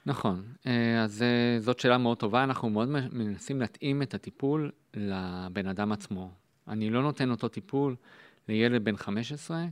נכון, 0.08 0.44
אה, 0.68 1.04
אז 1.04 1.22
אה, 1.22 1.60
זאת 1.60 1.80
שאלה 1.80 1.98
מאוד 1.98 2.18
טובה, 2.18 2.44
אנחנו 2.44 2.70
מאוד 2.70 2.88
מנסים 3.12 3.62
להתאים 3.62 4.02
את 4.02 4.14
הטיפול 4.14 4.72
לבן 4.94 5.68
אדם 5.68 5.92
עצמו. 5.92 6.32
אני 6.68 6.90
לא 6.90 7.02
נותן 7.02 7.32
אותו 7.32 7.48
טיפול 7.48 7.96
לילד 8.48 8.84
בן 8.84 8.98
15, 8.98 9.66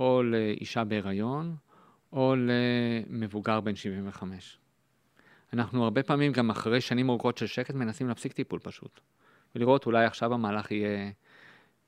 או 0.00 0.22
לאישה 0.22 0.84
בהיריון, 0.84 1.56
או 2.12 2.34
למבוגר 2.36 3.60
בן 3.60 3.76
75. 3.76 4.58
אנחנו 5.52 5.84
הרבה 5.84 6.02
פעמים, 6.02 6.32
גם 6.32 6.50
אחרי 6.50 6.80
שנים 6.80 7.10
ארוכות 7.10 7.38
של 7.38 7.46
שקט, 7.46 7.74
מנסים 7.74 8.08
להפסיק 8.08 8.32
טיפול 8.32 8.58
פשוט. 8.58 9.00
ולראות 9.54 9.86
אולי 9.86 10.04
עכשיו 10.04 10.34
המהלך 10.34 10.70
יהיה 10.70 11.10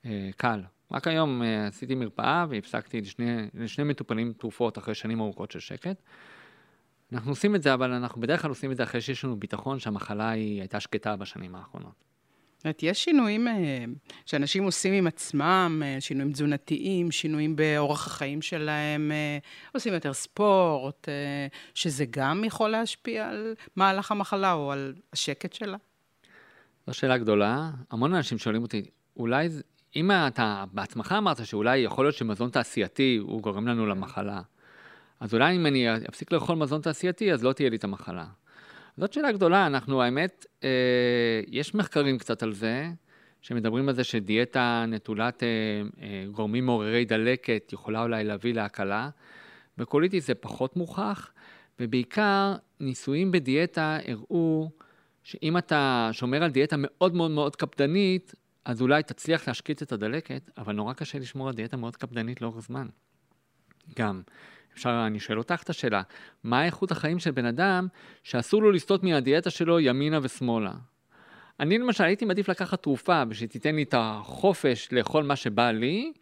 אה, 0.04 0.30
קל. 0.36 0.60
רק 0.92 1.06
היום 1.06 1.42
אה, 1.42 1.66
עשיתי 1.66 1.94
מרפאה 1.94 2.46
והפסקתי 2.48 3.00
לשני, 3.00 3.48
לשני 3.54 3.84
מטופלים 3.84 4.32
תרופות 4.32 4.78
אחרי 4.78 4.94
שנים 4.94 5.20
ארוכות 5.20 5.50
של 5.50 5.60
שקט. 5.60 6.02
אנחנו 7.14 7.32
עושים 7.32 7.54
את 7.54 7.62
זה, 7.62 7.74
אבל 7.74 7.92
אנחנו 7.92 8.20
בדרך 8.20 8.42
כלל 8.42 8.48
עושים 8.48 8.72
את 8.72 8.76
זה 8.76 8.82
אחרי 8.82 9.00
שיש 9.00 9.24
לנו 9.24 9.36
ביטחון 9.36 9.78
שהמחלה 9.78 10.30
היא 10.30 10.60
הייתה 10.60 10.80
שקטה 10.80 11.16
בשנים 11.16 11.54
האחרונות. 11.54 12.04
זאת 12.64 12.82
יש 12.82 13.04
שינויים 13.04 13.48
אה, 13.48 13.84
שאנשים 14.26 14.64
עושים 14.64 14.94
עם 14.94 15.06
עצמם, 15.06 15.82
אה, 15.84 15.96
שינויים 16.00 16.32
תזונתיים, 16.32 17.10
שינויים 17.10 17.56
באורח 17.56 18.06
החיים 18.06 18.42
שלהם, 18.42 19.12
אה, 19.12 19.38
עושים 19.74 19.94
יותר 19.94 20.12
ספורט, 20.12 21.08
שזה 21.74 22.04
גם 22.10 22.44
יכול 22.44 22.70
להשפיע 22.70 23.28
על 23.28 23.54
מהלך 23.76 24.12
המחלה 24.12 24.52
או 24.52 24.72
על 24.72 24.94
השקט 25.12 25.52
שלה? 25.52 25.76
זו 26.86 26.94
שאלה 26.94 27.18
גדולה. 27.18 27.70
המון 27.90 28.14
אנשים 28.14 28.38
שואלים 28.38 28.62
אותי, 28.62 28.82
אולי, 29.16 29.48
אם 29.96 30.10
אתה 30.10 30.64
בעצמך 30.72 31.14
אמרת 31.18 31.46
שאולי 31.46 31.78
יכול 31.78 32.04
להיות 32.04 32.14
שמזון 32.14 32.50
תעשייתי 32.50 33.18
הוא 33.22 33.42
גורם 33.42 33.68
לנו 33.68 33.86
למחלה, 33.86 34.40
אז 35.24 35.34
אולי 35.34 35.56
אם 35.56 35.66
אני 35.66 35.86
אפסיק 36.08 36.32
לאכול 36.32 36.56
מזון 36.56 36.80
תעשייתי, 36.80 37.32
אז 37.32 37.44
לא 37.44 37.52
תהיה 37.52 37.70
לי 37.70 37.76
את 37.76 37.84
המחלה. 37.84 38.26
זאת 38.96 39.12
שאלה 39.12 39.32
גדולה, 39.32 39.66
אנחנו, 39.66 40.02
האמת, 40.02 40.46
אה, 40.64 41.40
יש 41.48 41.74
מחקרים 41.74 42.18
קצת 42.18 42.42
על 42.42 42.52
זה, 42.52 42.90
שמדברים 43.40 43.88
על 43.88 43.94
זה 43.94 44.04
שדיאטה 44.04 44.84
נטולת 44.88 45.42
אה, 45.42 45.48
אה, 46.02 46.24
גורמים 46.32 46.66
מעוררי 46.66 47.04
דלקת 47.04 47.70
יכולה 47.72 48.02
אולי 48.02 48.24
להביא 48.24 48.54
להקלה. 48.54 49.10
בקוליטיס 49.78 50.26
זה 50.26 50.34
פחות 50.34 50.76
מוכח, 50.76 51.32
ובעיקר 51.80 52.54
ניסויים 52.80 53.32
בדיאטה 53.32 53.98
הראו 54.06 54.70
שאם 55.22 55.58
אתה 55.58 56.08
שומר 56.12 56.44
על 56.44 56.50
דיאטה 56.50 56.76
מאוד 56.78 57.14
מאוד 57.14 57.30
מאוד 57.30 57.56
קפדנית, 57.56 58.34
אז 58.64 58.82
אולי 58.82 59.02
תצליח 59.02 59.48
להשקיט 59.48 59.82
את 59.82 59.92
הדלקת, 59.92 60.50
אבל 60.58 60.74
נורא 60.74 60.92
קשה 60.92 61.18
לשמור 61.18 61.48
על 61.48 61.54
דיאטה 61.54 61.76
מאוד 61.76 61.96
קפדנית 61.96 62.42
לאורך 62.42 62.60
זמן. 62.60 62.86
גם, 63.98 64.22
אפשר, 64.74 65.04
אני 65.06 65.20
שואל 65.20 65.38
אותך 65.38 65.62
את 65.62 65.70
השאלה, 65.70 66.02
מה 66.44 66.64
איכות 66.64 66.90
החיים 66.90 67.18
של 67.18 67.30
בן 67.30 67.46
אדם 67.46 67.86
שאסור 68.22 68.62
לו 68.62 68.72
לסטות 68.72 69.04
מהדיאטה 69.04 69.50
שלו 69.50 69.80
ימינה 69.80 70.18
ושמאלה? 70.22 70.72
אני 71.60 71.78
למשל 71.78 72.04
הייתי 72.04 72.24
מעדיף 72.24 72.48
לקחת 72.48 72.82
תרופה 72.82 73.22
ושתיתן 73.28 73.74
לי 73.74 73.82
את 73.82 73.94
החופש 73.98 74.88
לאכול 74.92 75.24
מה 75.24 75.36
שבא 75.36 75.70
לי, 75.70 76.12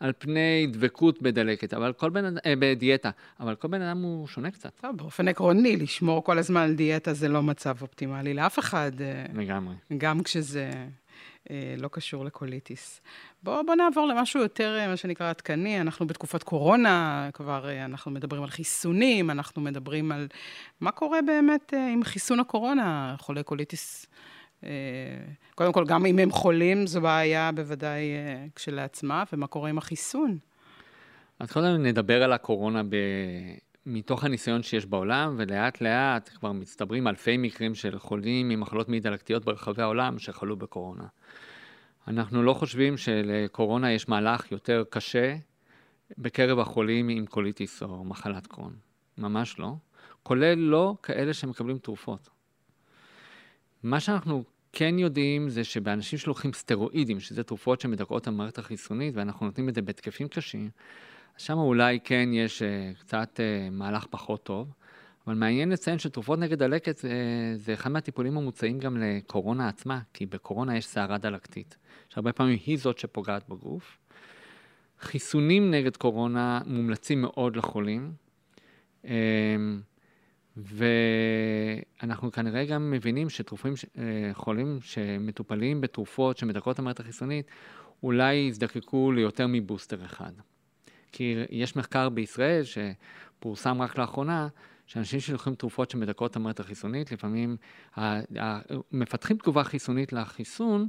על 0.00 0.12
פני 0.18 0.66
דבקות 0.72 1.22
בדלקת, 1.22 1.74
אבל 1.74 1.92
כל 1.92 2.10
בן 2.10 2.24
אדם, 2.24 2.36
אה, 2.46 2.54
בדיאטה, 2.58 3.10
אבל 3.40 3.54
כל 3.54 3.68
בן 3.68 3.82
אדם 3.82 4.02
הוא 4.02 4.26
שונה 4.26 4.50
קצת. 4.50 4.70
טוב, 4.80 4.96
באופן 4.96 5.28
עקרוני, 5.28 5.76
לשמור 5.76 6.24
כל 6.24 6.38
הזמן 6.38 6.60
על 6.60 6.74
דיאטה 6.74 7.12
זה 7.12 7.28
לא 7.28 7.42
מצב 7.42 7.76
אופטימלי 7.82 8.34
לאף 8.34 8.58
אחד. 8.58 8.92
אה, 9.00 9.24
לגמרי. 9.34 9.74
גם 9.98 10.22
כשזה 10.22 10.70
לא 11.78 11.88
קשור 11.92 12.24
לקוליטיס. 12.24 13.00
בואו 13.42 13.66
בוא 13.66 13.74
נעבור 13.74 14.06
למשהו 14.06 14.40
יותר, 14.40 14.76
אה, 14.78 14.88
מה 14.88 14.96
שנקרא, 14.96 15.30
עדכני. 15.30 15.80
אנחנו 15.80 16.06
בתקופת 16.06 16.42
קורונה, 16.42 17.30
כבר 17.32 17.68
אה, 17.68 17.84
אנחנו 17.84 18.10
מדברים 18.10 18.42
על 18.42 18.50
חיסונים, 18.50 19.30
אנחנו 19.30 19.62
מדברים 19.62 20.12
על 20.12 20.28
מה 20.80 20.90
קורה 20.90 21.22
באמת 21.22 21.74
אה, 21.74 21.92
עם 21.92 22.04
חיסון 22.04 22.40
הקורונה, 22.40 23.14
חולי 23.18 23.42
קוליטיס. 23.42 24.06
אה, 24.64 24.70
קודם 25.54 25.72
כל, 25.72 25.84
גם 25.84 26.06
אם 26.06 26.18
הם 26.18 26.30
חולים, 26.30 26.86
זו 26.86 27.00
בעיה 27.00 27.52
בוודאי 27.52 28.12
אה, 28.12 28.46
כשלעצמה, 28.54 29.24
ומה 29.32 29.46
קורה 29.46 29.70
עם 29.70 29.78
החיסון. 29.78 30.38
אז 31.38 31.52
קודם 31.52 31.82
נדבר 31.82 32.22
על 32.22 32.32
הקורונה 32.32 32.82
ב... 32.82 32.96
מתוך 33.86 34.24
הניסיון 34.24 34.62
שיש 34.62 34.86
בעולם, 34.86 35.34
ולאט 35.38 35.80
לאט 35.80 36.28
כבר 36.28 36.52
מצטברים 36.52 37.08
אלפי 37.08 37.36
מקרים 37.36 37.74
של 37.74 37.98
חולים 37.98 38.50
עם 38.50 38.60
מחלות 38.60 38.88
מעי 38.88 39.00
דלקתיות 39.00 39.44
ברחבי 39.44 39.82
העולם 39.82 40.18
שחלו 40.18 40.56
בקורונה. 40.56 41.06
אנחנו 42.08 42.42
לא 42.42 42.54
חושבים 42.54 42.96
שלקורונה 42.96 43.92
יש 43.92 44.08
מהלך 44.08 44.52
יותר 44.52 44.84
קשה 44.90 45.36
בקרב 46.18 46.58
החולים 46.58 47.08
עם 47.08 47.26
קוליטיס 47.26 47.82
או 47.82 48.04
מחלת 48.04 48.46
קרון. 48.46 48.76
ממש 49.18 49.58
לא. 49.58 49.74
כולל 50.22 50.58
לא 50.58 50.96
כאלה 51.02 51.34
שמקבלים 51.34 51.78
תרופות. 51.78 52.28
מה 53.82 54.00
שאנחנו 54.00 54.44
כן 54.72 54.98
יודעים 54.98 55.48
זה 55.48 55.64
שבאנשים 55.64 56.18
שלוקחים 56.18 56.52
סטרואידים, 56.52 57.20
שזה 57.20 57.42
תרופות 57.42 57.80
שמדכאות 57.80 58.22
את 58.22 58.26
המערכת 58.26 58.58
החיסונית, 58.58 59.14
ואנחנו 59.16 59.46
נותנים 59.46 59.68
את 59.68 59.74
זה 59.74 59.82
בהתקפים 59.82 60.28
קשים, 60.28 60.70
שם 61.36 61.58
אולי 61.58 61.98
כן 62.04 62.28
יש 62.32 62.62
אה, 62.62 63.00
קצת 63.00 63.40
אה, 63.40 63.70
מהלך 63.70 64.06
פחות 64.10 64.44
טוב. 64.44 64.72
אבל 65.26 65.34
מעניין 65.34 65.68
לציין 65.70 65.98
שתרופות 65.98 66.38
נגד 66.38 66.58
דלקת 66.58 66.96
זה, 66.96 67.12
זה 67.56 67.74
אחד 67.74 67.90
מהטיפולים 67.90 68.36
המוצעים 68.36 68.78
גם 68.78 68.96
לקורונה 68.96 69.68
עצמה, 69.68 70.00
כי 70.14 70.26
בקורונה 70.26 70.76
יש 70.76 70.86
סערה 70.86 71.18
דלקתית, 71.18 71.76
שהרבה 72.08 72.32
פעמים 72.32 72.58
היא 72.66 72.78
זאת 72.78 72.98
שפוגעת 72.98 73.48
בגוף. 73.48 73.98
חיסונים 75.00 75.70
נגד 75.70 75.96
קורונה 75.96 76.60
מומלצים 76.66 77.22
מאוד 77.22 77.56
לחולים, 77.56 78.12
אמ, 79.04 79.10
ואנחנו 80.56 82.32
כנראה 82.32 82.64
גם 82.64 82.90
מבינים 82.90 83.30
שתרופים, 83.30 83.74
אה, 83.98 84.30
חולים 84.32 84.78
שמטופלים 84.82 85.80
בתרופות 85.80 86.38
שמדכאות 86.38 86.78
המערכת 86.78 87.00
החיסונית, 87.00 87.46
אולי 88.02 88.34
יזדקקו 88.34 89.12
ליותר 89.12 89.46
מבוסטר 89.48 90.04
אחד. 90.04 90.32
כי 91.12 91.34
יש 91.50 91.76
מחקר 91.76 92.08
בישראל 92.08 92.62
שפורסם 92.64 93.82
רק 93.82 93.98
לאחרונה, 93.98 94.48
שאנשים 94.86 95.20
שלוקחים 95.20 95.54
תרופות 95.54 95.90
שמדכאות 95.90 96.30
את 96.30 96.36
המערכת 96.36 96.60
החיסונית, 96.60 97.12
לפעמים 97.12 97.56
מפתחים 98.92 99.36
תגובה 99.36 99.64
חיסונית 99.64 100.12
לחיסון, 100.12 100.88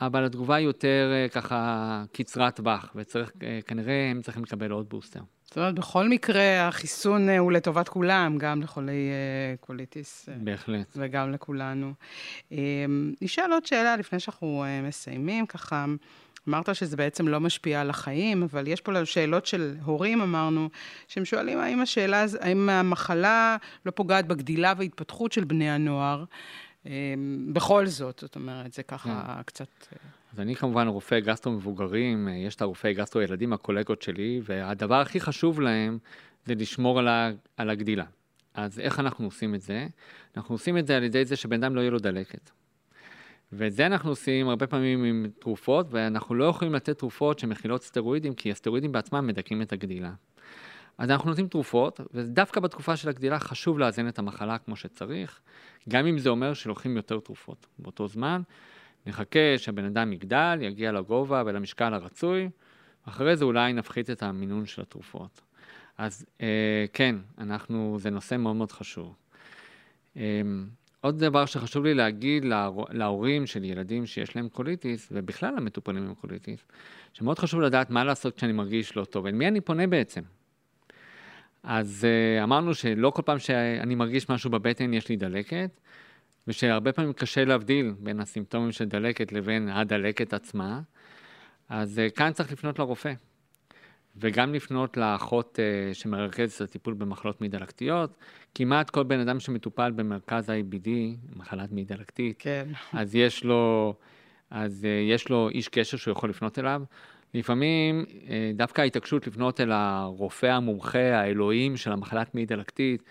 אבל 0.00 0.24
התגובה 0.24 0.54
היא 0.54 0.66
יותר 0.66 1.10
אה, 1.12 1.28
ככה 1.28 2.04
קצרת 2.12 2.56
טווח, 2.56 2.92
וצריך, 2.94 3.32
אה, 3.42 3.58
כנראה 3.66 4.08
הם 4.10 4.22
צריכים 4.22 4.42
לקבל 4.42 4.70
עוד 4.70 4.88
בוסטר. 4.88 5.20
זאת 5.42 5.58
אומרת, 5.58 5.74
בכל 5.74 6.08
מקרה, 6.08 6.68
החיסון 6.68 7.28
אה, 7.28 7.38
הוא 7.38 7.52
לטובת 7.52 7.88
כולם, 7.88 8.38
גם 8.38 8.62
לחולי 8.62 9.10
קוליטיס. 9.60 10.28
בהחלט. 10.36 10.92
וגם 10.96 11.32
לכולנו. 11.32 11.92
נשאל 13.20 13.52
עוד 13.52 13.66
שאלה 13.66 13.96
לפני 13.96 14.20
שאנחנו 14.20 14.64
מסיימים, 14.82 15.46
ככה. 15.46 15.86
אמרת 16.48 16.74
שזה 16.74 16.96
בעצם 16.96 17.28
לא 17.28 17.40
משפיע 17.40 17.80
על 17.80 17.90
החיים, 17.90 18.42
אבל 18.42 18.68
יש 18.68 18.80
פה 18.80 19.04
שאלות 19.04 19.46
של 19.46 19.76
הורים, 19.84 20.20
אמרנו, 20.20 20.68
שהם 21.08 21.24
שואלים 21.24 21.58
האם 21.58 21.80
השאלה, 21.80 22.24
האם 22.40 22.68
המחלה 22.68 23.56
לא 23.86 23.90
פוגעת 23.90 24.26
בגדילה 24.26 24.72
והתפתחות 24.78 25.32
של 25.32 25.44
בני 25.44 25.70
הנוער. 25.70 26.24
אמ, 26.86 26.90
בכל 27.52 27.86
זאת, 27.86 28.18
זאת 28.20 28.36
אומרת, 28.36 28.72
זה 28.72 28.82
ככה 28.82 29.34
כן. 29.36 29.42
קצת... 29.42 29.68
אה, 29.92 29.98
אז 30.32 30.40
אני 30.40 30.54
כמובן 30.56 30.88
רופא 30.88 31.20
גסטרו 31.20 31.52
מבוגרים, 31.52 32.28
אה, 32.28 32.32
יש 32.32 32.54
את 32.54 32.62
הרופאי 32.62 32.94
גסטרו 32.94 33.22
ילדים, 33.22 33.52
הקולגות 33.52 34.02
שלי, 34.02 34.40
והדבר 34.44 35.00
הכי 35.00 35.20
חשוב 35.20 35.60
להם 35.60 35.98
זה 36.44 36.54
לשמור 36.54 36.98
על, 36.98 37.08
ה, 37.08 37.30
על 37.56 37.70
הגדילה. 37.70 38.04
אז 38.54 38.80
איך 38.80 39.00
אנחנו 39.00 39.24
עושים 39.24 39.54
את 39.54 39.62
זה? 39.62 39.86
אנחנו 40.36 40.54
עושים 40.54 40.78
את 40.78 40.86
זה 40.86 40.96
על 40.96 41.02
ידי 41.02 41.24
זה 41.24 41.36
שבן 41.36 41.64
אדם 41.64 41.74
לא 41.76 41.80
יהיה 41.80 41.90
לו 41.90 41.98
דלקת. 41.98 42.50
ואת 43.52 43.72
זה 43.72 43.86
אנחנו 43.86 44.10
עושים 44.10 44.48
הרבה 44.48 44.66
פעמים 44.66 45.04
עם 45.04 45.26
תרופות, 45.38 45.86
ואנחנו 45.90 46.34
לא 46.34 46.44
יכולים 46.44 46.74
לתת 46.74 46.98
תרופות 46.98 47.38
שמכילות 47.38 47.82
סטרואידים, 47.82 48.34
כי 48.34 48.50
הסטרואידים 48.50 48.92
בעצמם 48.92 49.26
מדכאים 49.26 49.62
את 49.62 49.72
הגדילה. 49.72 50.12
אז 50.98 51.10
אנחנו 51.10 51.30
נותנים 51.30 51.48
תרופות, 51.48 52.00
ודווקא 52.14 52.60
בתקופה 52.60 52.96
של 52.96 53.08
הגדילה 53.08 53.38
חשוב 53.38 53.78
לאזן 53.78 54.08
את 54.08 54.18
המחלה 54.18 54.58
כמו 54.58 54.76
שצריך, 54.76 55.40
גם 55.88 56.06
אם 56.06 56.18
זה 56.18 56.28
אומר 56.28 56.54
שלוקחים 56.54 56.96
יותר 56.96 57.20
תרופות. 57.20 57.66
באותו 57.78 58.08
זמן 58.08 58.42
נחכה 59.06 59.54
שהבן 59.56 59.84
אדם 59.84 60.12
יגדל, 60.12 60.58
יגיע 60.62 60.92
לגובה 60.92 61.42
ולמשקל 61.46 61.94
הרצוי, 61.94 62.48
אחרי 63.04 63.36
זה 63.36 63.44
אולי 63.44 63.72
נפחית 63.72 64.10
את 64.10 64.22
המינון 64.22 64.66
של 64.66 64.82
התרופות. 64.82 65.40
אז 65.98 66.26
אה, 66.40 66.84
כן, 66.92 67.16
אנחנו, 67.38 67.96
זה 68.00 68.10
נושא 68.10 68.36
מאוד 68.36 68.56
מאוד 68.56 68.72
חשוב. 68.72 69.16
אה, 70.16 70.42
עוד 71.04 71.18
דבר 71.18 71.46
שחשוב 71.46 71.84
לי 71.84 71.94
להגיד 71.94 72.44
להור, 72.44 72.86
להורים 72.90 73.46
של 73.46 73.64
ילדים 73.64 74.06
שיש 74.06 74.36
להם 74.36 74.48
קוליטיס, 74.48 75.08
ובכלל 75.12 75.54
למטופלים 75.56 76.04
עם 76.08 76.14
קוליטיס, 76.14 76.60
שמאוד 77.12 77.38
חשוב 77.38 77.60
לדעת 77.60 77.90
מה 77.90 78.04
לעשות 78.04 78.36
כשאני 78.36 78.52
מרגיש 78.52 78.96
לא 78.96 79.04
טוב, 79.04 79.26
אל 79.26 79.32
מי 79.32 79.48
אני 79.48 79.60
פונה 79.60 79.86
בעצם. 79.86 80.20
אז 81.62 82.06
uh, 82.06 82.42
אמרנו 82.42 82.74
שלא 82.74 83.10
כל 83.10 83.22
פעם 83.22 83.38
שאני 83.38 83.94
מרגיש 83.94 84.30
משהו 84.30 84.50
בבטן 84.50 84.94
יש 84.94 85.08
לי 85.08 85.16
דלקת, 85.16 85.80
ושהרבה 86.48 86.92
פעמים 86.92 87.12
קשה 87.12 87.44
להבדיל 87.44 87.94
בין 87.98 88.20
הסימפטומים 88.20 88.72
של 88.72 88.84
דלקת 88.84 89.32
לבין 89.32 89.68
הדלקת 89.68 90.34
עצמה, 90.34 90.80
אז 91.68 92.00
uh, 92.06 92.16
כאן 92.16 92.32
צריך 92.32 92.52
לפנות 92.52 92.78
לרופא. 92.78 93.12
וגם 94.16 94.54
לפנות 94.54 94.96
לאחות 94.96 95.58
uh, 95.58 95.94
שמרכזת 95.94 96.56
את 96.56 96.68
הטיפול 96.68 96.94
במחלות 96.94 97.40
מעי 97.40 97.50
דלקתיות. 97.50 98.16
כמעט 98.54 98.90
כל 98.90 99.02
בן 99.02 99.20
אדם 99.20 99.40
שמטופל 99.40 99.90
במרכז 99.90 100.50
ה-IBD, 100.50 100.88
מחלת 101.36 101.72
מעי 101.72 101.84
דלקתית, 101.84 102.36
כן. 102.38 102.68
אז 102.92 103.14
יש 103.14 103.44
לו, 103.44 103.94
אז 104.50 104.84
uh, 104.84 105.12
יש 105.12 105.28
לו 105.28 105.48
איש 105.48 105.68
קשר 105.68 105.96
שהוא 105.96 106.12
יכול 106.12 106.30
לפנות 106.30 106.58
אליו. 106.58 106.82
לפעמים 107.34 108.04
uh, 108.08 108.28
דווקא 108.54 108.80
ההתעקשות 108.80 109.26
לפנות 109.26 109.60
אל 109.60 109.72
הרופא 109.72 110.46
המומחה, 110.46 111.20
האלוהים 111.20 111.76
של 111.76 111.92
המחלת 111.92 112.34
מעי 112.34 112.46
דלקתית, 112.46 113.02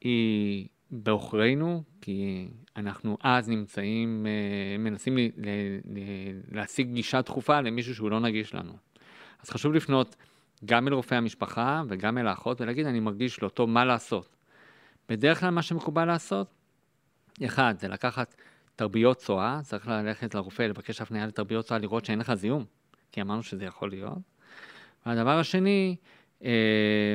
היא 0.00 0.66
בעוכרינו, 0.90 1.82
כי 2.00 2.48
אנחנו 2.76 3.16
אז 3.22 3.48
נמצאים, 3.48 4.26
uh, 4.26 4.80
מנסים 4.80 5.16
ל- 5.18 5.20
ל- 5.20 5.98
ל- 5.98 6.56
להשיג 6.56 6.92
גישה 6.92 7.22
דחופה 7.22 7.60
למישהו 7.60 7.94
שהוא 7.94 8.10
לא 8.10 8.20
נגיש 8.20 8.54
לנו. 8.54 8.87
אז 9.42 9.50
חשוב 9.50 9.72
לפנות 9.72 10.16
גם 10.64 10.88
אל 10.88 10.92
רופא 10.92 11.14
המשפחה 11.14 11.82
וגם 11.88 12.18
אל 12.18 12.26
האחות 12.26 12.60
ולהגיד, 12.60 12.86
אני 12.86 13.00
מרגיש 13.00 13.42
לא 13.42 13.48
טוב, 13.48 13.70
מה 13.70 13.84
לעשות? 13.84 14.36
בדרך 15.08 15.40
כלל 15.40 15.50
מה 15.50 15.62
שמקובל 15.62 16.04
לעשות, 16.04 16.46
אחד, 17.44 17.74
זה 17.78 17.88
לקחת 17.88 18.34
תרביות 18.76 19.16
צואה, 19.18 19.60
צריך 19.62 19.88
ללכת 19.88 20.34
לרופא, 20.34 20.62
לבקש 20.62 21.00
הפניה 21.00 21.26
לתרביות 21.26 21.64
צואה, 21.66 21.78
לראות 21.78 22.04
שאין 22.04 22.18
לך 22.18 22.34
זיהום, 22.34 22.64
כי 23.12 23.22
אמרנו 23.22 23.42
שזה 23.42 23.64
יכול 23.64 23.90
להיות. 23.90 24.18
והדבר 25.06 25.38
השני, 25.38 25.96
אה, 26.44 27.14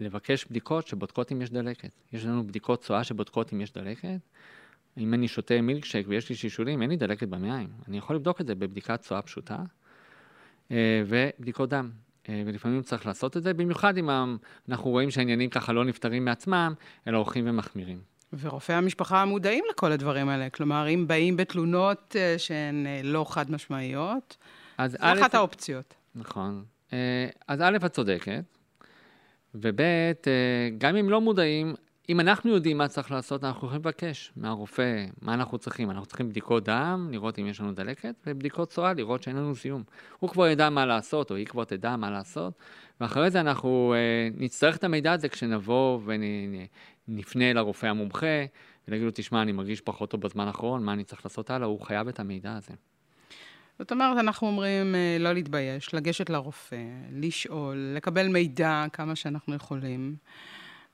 לבקש 0.00 0.44
בדיקות 0.44 0.86
שבודקות 0.86 1.32
אם 1.32 1.42
יש 1.42 1.50
דלקת. 1.50 1.90
יש 2.12 2.24
לנו 2.24 2.46
בדיקות 2.46 2.82
צואה 2.82 3.04
שבודקות 3.04 3.52
אם 3.52 3.60
יש 3.60 3.72
דלקת, 3.72 4.18
אם 4.98 5.14
אני 5.14 5.28
שותה 5.28 5.60
מילקשייק 5.60 6.06
ויש 6.08 6.28
לי 6.28 6.34
שישולים, 6.34 6.82
אין 6.82 6.90
לי 6.90 6.96
דלקת 6.96 7.28
במעיים. 7.28 7.68
אני 7.88 7.98
יכול 7.98 8.16
לבדוק 8.16 8.40
את 8.40 8.46
זה 8.46 8.54
בבדיקת 8.54 9.00
צואה 9.00 9.22
פשוטה 9.22 9.62
ובדיקות 10.70 11.70
דם. 11.70 11.90
אה, 12.28 12.42
ולפעמים 12.46 12.82
צריך 12.82 13.06
לעשות 13.06 13.36
את 13.36 13.42
זה, 13.42 13.54
במיוחד 13.54 13.98
אם 13.98 14.10
אנחנו 14.68 14.90
רואים 14.90 15.10
שהעניינים 15.10 15.50
ככה 15.50 15.72
לא 15.72 15.84
נפתרים 15.84 16.24
מעצמם, 16.24 16.74
אלא 17.08 17.16
הולכים 17.16 17.48
ומחמירים. 17.48 18.00
ורופאי 18.40 18.74
המשפחה 18.74 19.24
מודעים 19.24 19.64
לכל 19.70 19.92
הדברים 19.92 20.28
האלה. 20.28 20.50
כלומר, 20.50 20.88
אם 20.88 21.06
באים 21.06 21.36
בתלונות 21.36 22.16
אה, 22.18 22.34
שהן 22.38 22.86
לא 23.04 23.26
חד 23.28 23.50
משמעיות, 23.50 24.36
זו 24.86 24.96
אחת 25.00 25.34
האופציות. 25.34 25.94
נכון. 26.14 26.64
אז 27.48 27.60
א', 27.60 27.76
את 27.86 27.92
צודקת, 27.92 28.44
וב', 29.54 29.80
גם 30.78 30.96
אם 30.96 31.10
לא 31.10 31.20
מודעים, 31.20 31.74
אם 32.08 32.20
אנחנו 32.20 32.50
יודעים 32.50 32.78
מה 32.78 32.88
צריך 32.88 33.10
לעשות, 33.10 33.44
אנחנו 33.44 33.66
יכולים 33.66 33.80
לבקש 33.80 34.32
מהרופא 34.36 35.04
מה 35.22 35.34
אנחנו 35.34 35.58
צריכים. 35.58 35.90
אנחנו 35.90 36.06
צריכים 36.06 36.28
בדיקות 36.28 36.64
דם, 36.64 37.08
לראות 37.12 37.38
אם 37.38 37.46
יש 37.46 37.60
לנו 37.60 37.72
דלקת, 37.72 38.14
ובדיקות 38.26 38.70
צואה, 38.70 38.92
לראות 38.92 39.22
שאין 39.22 39.36
לנו 39.36 39.54
זיהום. 39.54 39.82
הוא 40.18 40.30
כבר 40.30 40.48
ידע 40.48 40.70
מה 40.70 40.86
לעשות, 40.86 41.30
או 41.30 41.36
היא 41.36 41.46
כבר 41.46 41.64
תדע 41.64 41.96
מה 41.96 42.10
לעשות, 42.10 42.52
ואחרי 43.00 43.30
זה 43.30 43.40
אנחנו 43.40 43.94
אה, 43.96 44.28
נצטרך 44.36 44.76
את 44.76 44.84
המידע 44.84 45.12
הזה 45.12 45.28
כשנבוא 45.28 46.00
ונפנה 46.04 47.52
לרופא 47.52 47.86
המומחה, 47.86 48.44
ונגיד 48.88 49.04
לו, 49.04 49.10
תשמע, 49.14 49.42
אני 49.42 49.52
מרגיש 49.52 49.80
פחות 49.80 50.10
טוב 50.10 50.20
בזמן 50.20 50.46
האחרון, 50.46 50.84
מה 50.84 50.92
אני 50.92 51.04
צריך 51.04 51.24
לעשות 51.24 51.50
הלאה? 51.50 51.66
הוא 51.66 51.80
חייב 51.80 52.08
את 52.08 52.20
המידע 52.20 52.56
הזה. 52.56 52.74
זאת 53.78 53.92
אומרת, 53.92 54.18
אנחנו 54.18 54.46
אומרים 54.46 54.94
אה, 54.94 55.16
לא 55.20 55.32
להתבייש, 55.32 55.94
לגשת 55.94 56.30
לרופא, 56.30 56.84
לשאול, 57.12 57.92
לקבל 57.96 58.28
מידע 58.28 58.84
כמה 58.92 59.16
שאנחנו 59.16 59.54
יכולים. 59.54 60.16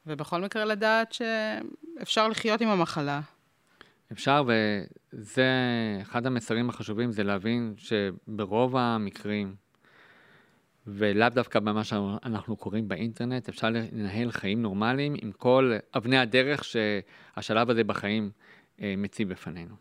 ובכל 0.06 0.40
מקרה 0.40 0.64
לדעת 0.64 1.12
שאפשר 1.12 2.28
לחיות 2.28 2.60
עם 2.60 2.68
המחלה. 2.68 3.20
אפשר, 4.12 4.44
וזה 4.46 5.48
אחד 6.02 6.26
המסרים 6.26 6.70
החשובים, 6.70 7.12
זה 7.12 7.22
להבין 7.22 7.74
שברוב 7.76 8.76
המקרים, 8.76 9.54
ולאו 10.86 11.28
דווקא 11.28 11.60
במה 11.60 11.84
שאנחנו 11.84 12.56
קוראים 12.56 12.88
באינטרנט, 12.88 13.48
אפשר 13.48 13.70
לנהל 13.70 14.30
חיים 14.30 14.62
נורמליים 14.62 15.14
עם 15.22 15.32
כל 15.32 15.72
אבני 15.96 16.18
הדרך 16.18 16.64
שהשלב 16.64 17.70
הזה 17.70 17.84
בחיים 17.84 18.30
אה, 18.80 18.94
מציב 18.96 19.28
בפנינו. 19.28 19.74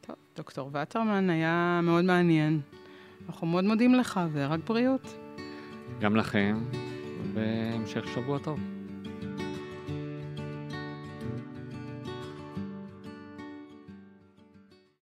טוב, 0.00 0.16
דוקטור 0.36 0.70
וטרמן 0.72 1.30
היה 1.30 1.80
מאוד 1.82 2.04
מעניין. 2.04 2.60
אנחנו 3.28 3.46
מאוד 3.46 3.64
מודים 3.64 3.94
לך, 3.94 4.20
ורק 4.32 4.60
בריאות. 4.60 5.14
גם 6.00 6.16
לכם, 6.16 6.64
והמשך 7.34 8.06
שבוע 8.14 8.38
טוב. 8.38 8.79